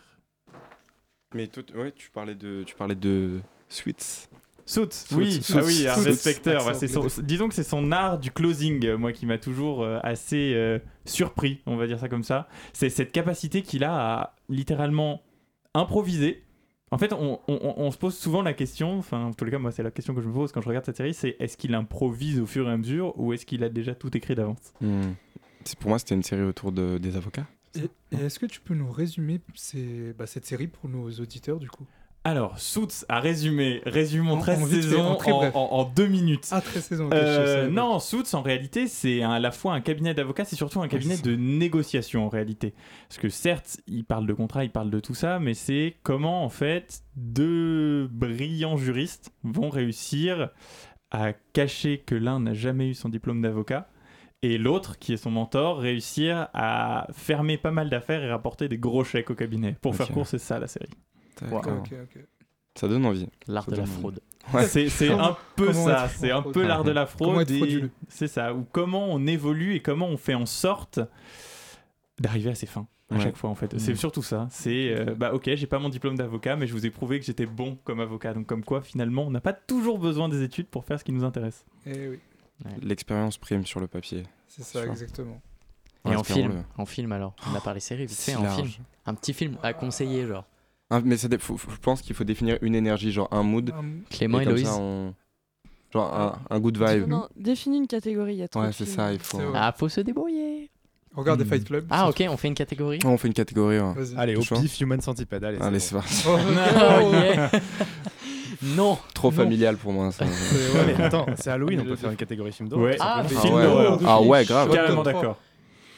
[1.34, 4.30] Mais toi, tu- ouais, tu parlais de, tu parlais de Sweets.
[4.65, 4.82] Suits,
[5.15, 6.15] oui, Suits, ah oui, Suits, Harvey Suits.
[6.34, 6.57] Specter.
[6.65, 6.73] bah,
[7.23, 10.78] disons que c'est son art du closing, euh, moi, qui m'a toujours euh, assez euh,
[11.05, 12.49] surpris, on va dire ça comme ça.
[12.73, 15.21] C'est cette capacité qu'il a à littéralement
[15.73, 16.43] improviser.
[16.91, 19.59] En fait, on, on- on se pose souvent la question, enfin, en tous les cas,
[19.59, 21.57] moi, c'est la question que je me pose quand je regarde cette série, c'est est-ce
[21.57, 24.73] qu'il improvise au fur et à mesure ou est-ce qu'il a déjà tout écrit d'avance?
[24.79, 25.01] Hmm.
[25.65, 27.45] C'est- Pour moi, c'était une série autour de, des avocats.
[28.11, 31.85] Est-ce que tu peux nous résumer ces- bah, cette série pour nos auditeurs du coup?
[32.24, 35.18] Alors, Suits, à résumer, résumons En- 13 en vite fait, saisons
[35.53, 36.47] en deux minutes.
[36.51, 40.43] Ah, 13 saisons, Euh, non, Suits, en réalité, c'est à la fois un cabinet d'avocats,
[40.43, 42.74] c'est surtout un cabinet de négociation, en réalité.
[43.07, 46.43] Parce que certes, il parle de contrat, il parle de tout ça, mais c'est comment,
[46.43, 50.49] en fait, deux brillants juristes vont réussir
[51.11, 53.88] à cacher que l'un n'a jamais eu son diplôme d'avocat
[54.41, 58.78] et l'autre, qui est son mentor, réussir à fermer pas mal d'affaires et rapporter des
[58.78, 59.78] gros chèques au cabinet.
[59.82, 60.13] Pour faire Ok.
[60.13, 60.89] court, c'est ça la série.
[62.75, 63.27] Ça donne envie.
[63.47, 64.19] L'art de la fraude.
[64.67, 67.47] C'est un peu comment ça, c'est un peu l'art de la fraude.
[68.07, 70.99] C'est ça, ou comment on évolue et comment on fait en sorte
[72.19, 72.88] d'arriver à ses fins.
[73.09, 73.21] À Ouais.
[73.21, 73.95] chaque fois en fait, c'est Mm.
[73.95, 74.47] surtout ça.
[74.51, 77.25] C'est euh, bah ok, j'ai pas mon diplôme d'avocat, mais je vous ai prouvé que
[77.25, 78.33] j'étais bon comme avocat.
[78.33, 81.13] Donc comme quoi finalement, on n'a pas toujours besoin des études pour faire ce qui
[81.13, 81.63] nous intéresse.
[81.85, 82.19] Eh oui,
[82.81, 84.23] L'expérience prime sur le papier.
[84.49, 84.91] c'est ça, Sûr.
[84.91, 85.39] exactement.
[86.05, 88.43] Et Ouais, en film, en film alors, on a parlé série, vite c'est fait, en
[88.43, 88.61] large.
[88.71, 88.83] film.
[89.05, 90.45] Un petit film à conseiller, genre.
[90.89, 93.73] Ah, mais ça faut- faut- je pense qu'il faut définir une énergie, genre un mood.
[93.73, 93.85] Mood.
[94.09, 95.13] Clément et ça, on-
[95.93, 97.07] Genre un, un good vibe.
[97.07, 99.39] Non, définis une catégorie, y a trop Ouais, c'est ça, il faut.
[99.55, 100.69] Ah, faut se débrouiller.
[101.15, 101.49] Regarde des Hmm.
[101.49, 101.85] Fight Club.
[101.89, 102.99] Ah, ok, on fait une catégorie.
[103.05, 103.79] On fait une catégorie.
[103.79, 103.93] ouais.
[104.17, 105.43] Allez, au chaud pif, Human Centipede.
[105.43, 106.23] Allez, Allez, c'est parti.
[106.27, 106.38] Oh,
[107.05, 107.49] Oh, yeah.
[108.61, 108.97] non.
[109.13, 109.35] Trop Non.
[109.38, 110.11] familial pour moi.
[110.11, 110.25] Ça.
[110.75, 112.85] Ouais, mais attends, c'est Halloween, on peut faire une catégorie film d'horreur.
[112.85, 112.97] Ouais.
[112.99, 113.23] Ah.
[113.23, 113.88] Ah film ouais.
[114.05, 114.71] Ah ouais, grave.
[114.71, 115.38] Carrément d'accord.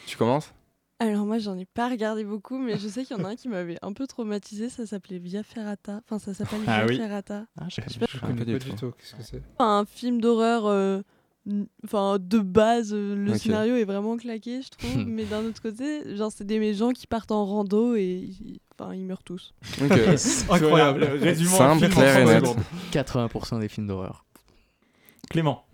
[0.06, 0.52] Tu commences?
[1.00, 3.36] Alors moi j'en ai pas regardé beaucoup, mais je sais qu'il y en a un
[3.36, 4.68] qui m'avait un peu traumatisé.
[4.68, 6.00] Ça s'appelait Via Ferrata.
[6.04, 6.96] Enfin ça s'appelle Ah Via oui.
[6.98, 7.46] Ferrata.
[7.58, 8.06] Ah, je sais pas.
[8.12, 8.92] Je connais pas du tout.
[8.98, 10.66] Qu'est-ce que c'est un film d'horreur.
[10.66, 11.00] euh,
[11.86, 15.04] Enfin, de base, euh, le scénario est vraiment claqué, je trouve.
[15.06, 18.94] mais d'un autre côté, genre, c'est des gens qui partent en rando et ils- enfin,
[18.94, 19.54] ils meurent tous.
[19.82, 19.90] Ok.
[20.50, 21.04] Incroyable.
[21.04, 22.46] Résumons Simple, clair et 30 net.
[22.46, 22.64] secondes.
[22.92, 24.26] 80% des films d'horreur.
[25.30, 25.64] Clément.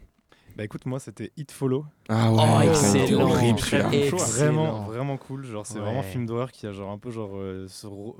[0.56, 1.84] Bah écoute, moi c'était It Follow.
[2.08, 3.30] Ah ouais, Oh, excellent.
[3.30, 3.78] horrible choix.
[3.80, 4.84] Vraiment, Excellent.
[4.84, 5.44] vraiment cool.
[5.44, 7.66] Genre, c'est vraiment un film d'horreur qui a genre un peu genre, euh,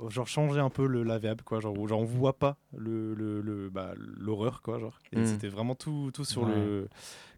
[0.09, 1.59] genre changé un peu le la vibe quoi.
[1.61, 4.77] Genre, où, genre on voit pas le le, le- bah, l'horreur quoi.
[4.77, 4.99] Genre.
[5.13, 5.25] Et Mm.
[5.25, 6.53] c'était vraiment tout tout sur Ouais.
[6.53, 6.87] le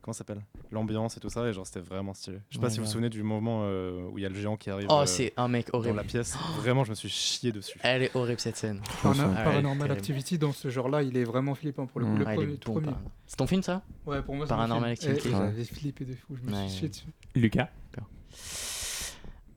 [0.02, 0.42] comment ça s'appelle
[0.72, 2.38] l'ambiance et tout ça et genre c'était vraiment stylé.
[2.50, 4.30] Je sais pas Ouais, si vous vous souvenez du moment euh, où il y a
[4.30, 4.88] le géant qui arrive.
[4.90, 5.98] Oh, euh, c'est un mec dans horrible.
[5.98, 6.36] la pièce.
[6.58, 7.80] Vraiment, je me suis chié dessus.
[7.84, 8.82] Elle est horrible cette scène.
[9.04, 12.16] Ah, Paranormal Activity dans ce genre-là, il est vraiment flippant pour le coup.
[12.16, 12.92] Le Ah, premier, bon, premier.
[13.28, 13.82] C'est ton film ça?
[14.06, 15.12] Ouais, pour moi, c'est Paranormal film.
[15.14, 15.36] Activity.
[15.36, 15.42] Ouais.
[15.46, 16.68] J'avais flippé de fou, je me Ouais.
[16.70, 17.08] suis chié dessus.
[17.36, 17.70] Lucas.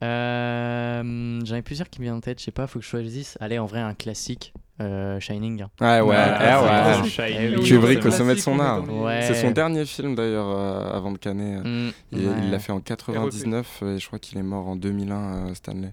[0.02, 2.90] Euh, J'en ai plusieurs qui me viennent en tête, je sais pas, faut que je
[2.90, 3.36] choisisse.
[3.40, 4.52] Allez, en vrai, un classique,
[4.82, 5.62] euh, Shining.
[5.80, 7.00] Ouais, ouais, Ah, ah ouais.
[7.04, 7.58] c'est Shining.
[7.58, 7.62] Eh.
[7.62, 8.82] Kubrick au sommet de son art.
[8.92, 9.20] Ouais.
[9.22, 11.58] C'est son dernier film d'ailleurs euh, avant de canner.
[11.64, 12.50] Mm, Il ouais.
[12.50, 15.14] l'a fait en 99 et je crois qu'il est mort en 2001,
[15.50, 15.92] euh, Stanley.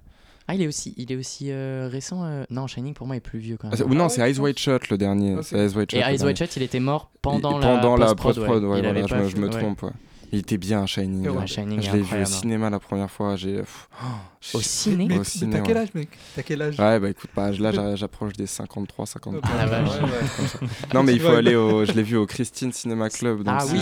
[0.52, 2.24] Ah, il est aussi, il est aussi euh, récent.
[2.24, 3.92] euh, Non, Shining pour moi est plus vieux quand Ah, même.
[3.92, 4.40] ou non, ouais, c'est Eyes.
[4.40, 5.36] Wide Shut le dernier.
[5.36, 5.44] Ok.
[5.44, 6.00] C'est Eyes Wide Shut.
[6.00, 6.24] Et Eyes.
[6.26, 8.64] Wide Shut, il était mort pendant Il- la pendant la post-prod.
[8.64, 9.60] ouais, voilà, je, me- je me ouais.
[9.60, 9.84] trompe.
[9.84, 9.90] ouais.
[10.32, 11.28] Il était bien Shining.
[11.30, 11.48] Ouais.
[11.48, 13.36] Shining je l'ai vu au cinéma la première fois.
[13.36, 13.58] J'ai.
[13.58, 14.06] pff, oh,
[14.42, 15.82] j'ai- Au ciné Mais Au mais ciné, t'as quel ouais.
[15.84, 16.10] âge, mec?
[16.36, 16.80] T'as quel âge?
[16.80, 19.52] Ouais, bah écoute, bah, là j'a- j'approche des 53, 54.
[19.60, 19.90] Ah, vache.
[19.90, 20.70] Ouais, ouais.
[20.94, 21.84] Non, mais il faut aller au.
[21.86, 23.44] Je l'ai vu au Christine Cinema Club.
[23.44, 23.80] donc Ah oui,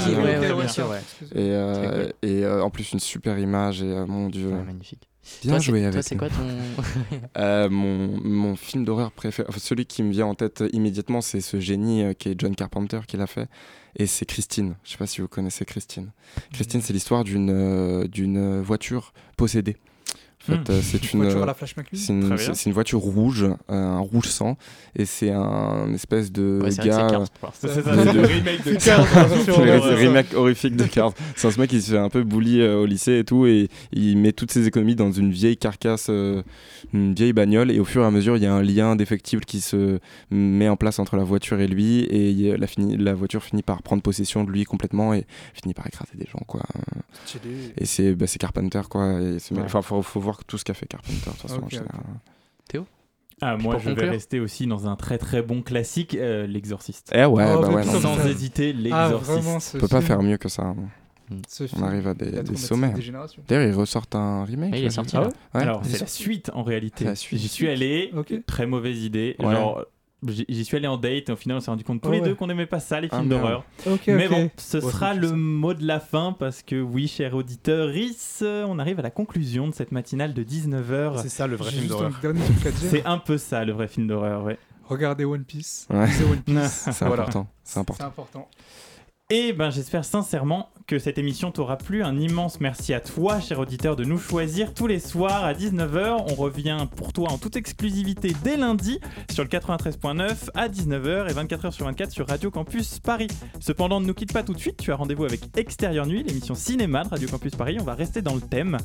[0.55, 1.01] bien sûr, ouais.
[1.35, 2.13] Et, euh, cool.
[2.29, 3.81] et euh, en plus, une super image.
[3.83, 4.47] Et euh, mon dieu.
[4.49, 5.07] Ouais, magnifique.
[5.43, 6.36] Bien Toi, joué Toi, avec c'est quoi ton.
[7.38, 11.41] Euh, mon, mon film d'horreur préféré, enfin, celui qui me vient en tête immédiatement, c'est
[11.41, 13.47] ce génie euh, qui est John Carpenter qui l'a fait.
[13.95, 14.75] Et c'est Christine.
[14.84, 16.11] Je sais pas si vous connaissez Christine.
[16.53, 19.78] Christine, c'est l'histoire d'une euh, d'une voiture possédée.
[20.47, 20.63] Fait, Hmm.
[20.69, 22.01] euh, c'est une, Voiture à la Flash McQueen
[22.53, 24.57] c'est une, voiture rouge, euh, un rouge sang,
[24.95, 27.21] et c'est un espèce de Ouais, gars.
[27.53, 29.05] C'est le remake de Cars.
[29.45, 31.11] C'est le remake horrifique de Cars.
[31.35, 33.45] C'est un ce mec qui se fait un peu bully euh, au lycée et tout,
[33.45, 36.41] et il met toutes ses économies dans une vieille carcasse, euh,
[36.93, 39.43] une vieille bagnole, et au fur et à mesure, il y a un lien indéfectible
[39.43, 39.99] qui se
[40.31, 43.81] met en place entre la voiture et lui, et la, fini- la voiture finit par
[43.81, 46.61] prendre possession de lui complètement et finit par écraser des gens, quoi.
[47.77, 49.19] Et c'est bah, c'est Carpenter, quoi.
[49.65, 51.89] Enfin, faut, faut voir tout ce qu'a fait Carpenter, de toute façon, en Ok, général.
[53.39, 57.11] Ah, moi, je vais rester aussi dans un très très bon classique, euh, L'Exorciste.
[57.13, 57.99] Eh ouais, Oh, bah ouais, non.
[58.01, 59.75] Sans hésiter, Ah, L'Exorciste.
[59.75, 60.63] On peut pas film- faire mieux que ça.
[60.63, 60.75] hein.
[61.47, 62.93] ce On film, arrive à des, sommets.
[63.47, 64.71] D'ailleurs, ils ressortent un remake.
[64.73, 65.17] Ah, il est sorti.
[65.17, 65.27] Ouais.
[65.53, 67.05] Alors, c'est la suite en réalité.
[67.31, 68.11] J'y suis allé,
[68.47, 69.35] très mauvaise idée.
[69.39, 69.51] Ouais.
[69.53, 69.85] Genre,
[70.28, 72.20] j'y suis allé en date et au final, on s'est rendu compte tous Oh les
[72.20, 72.26] ouais.
[72.28, 73.63] deux qu'on n'aimait pas ça, les films d'horreur.
[74.07, 75.36] Mais bon, ce Ouais, sera le ça.
[75.36, 79.68] mot de la fin parce que oui, cher auditeur, Riss, on arrive à la conclusion
[79.68, 81.22] de cette matinale de 19h.
[81.22, 82.11] C'est ça le vrai film d'horreur.
[82.76, 84.57] C'est un peu ça le vrai film d'horreur, ouais.
[84.86, 85.86] Regardez One Piece.
[85.89, 86.07] Ouais.
[86.32, 86.88] One Piece.
[86.91, 87.24] C'est Voilà.
[87.24, 87.47] important.
[87.63, 87.97] C'est important.
[88.03, 88.49] C'est important.
[89.30, 92.01] Et ben j'espère sincèrement que cette émission t'aura plu.
[92.01, 96.28] Un immense merci à toi, cher auditeur, de nous choisir tous les soirs à 19h.
[96.32, 101.34] On revient pour toi en toute exclusivité dès lundi sur le 93.9 à 19h et
[101.34, 103.28] 24h sur 24 sur Radio Campus Paris.
[103.59, 104.78] Cependant, ne nous quitte pas tout de suite.
[104.78, 107.80] Tu as rendez-vous avec Extérieur Nuit, l'émission cinéma de Radio Campus Paris.
[107.82, 108.78] On va rester dans le thème.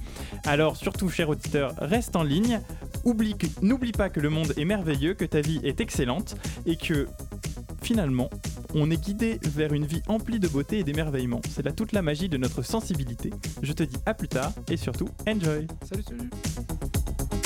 [0.45, 2.61] Alors surtout, cher auditeur, reste en ligne.
[3.05, 6.35] N'oublie pas que le monde est merveilleux, que ta vie est excellente
[6.67, 7.07] et que
[7.83, 8.31] finalement,
[8.75, 11.41] on est guidé vers une vie emplie de beauté et d'émerveillement.
[11.51, 13.31] C'est là toute la magie de notre sensibilité.
[13.63, 17.42] Je te dis à plus tard et surtout, enjoy Salut, salut.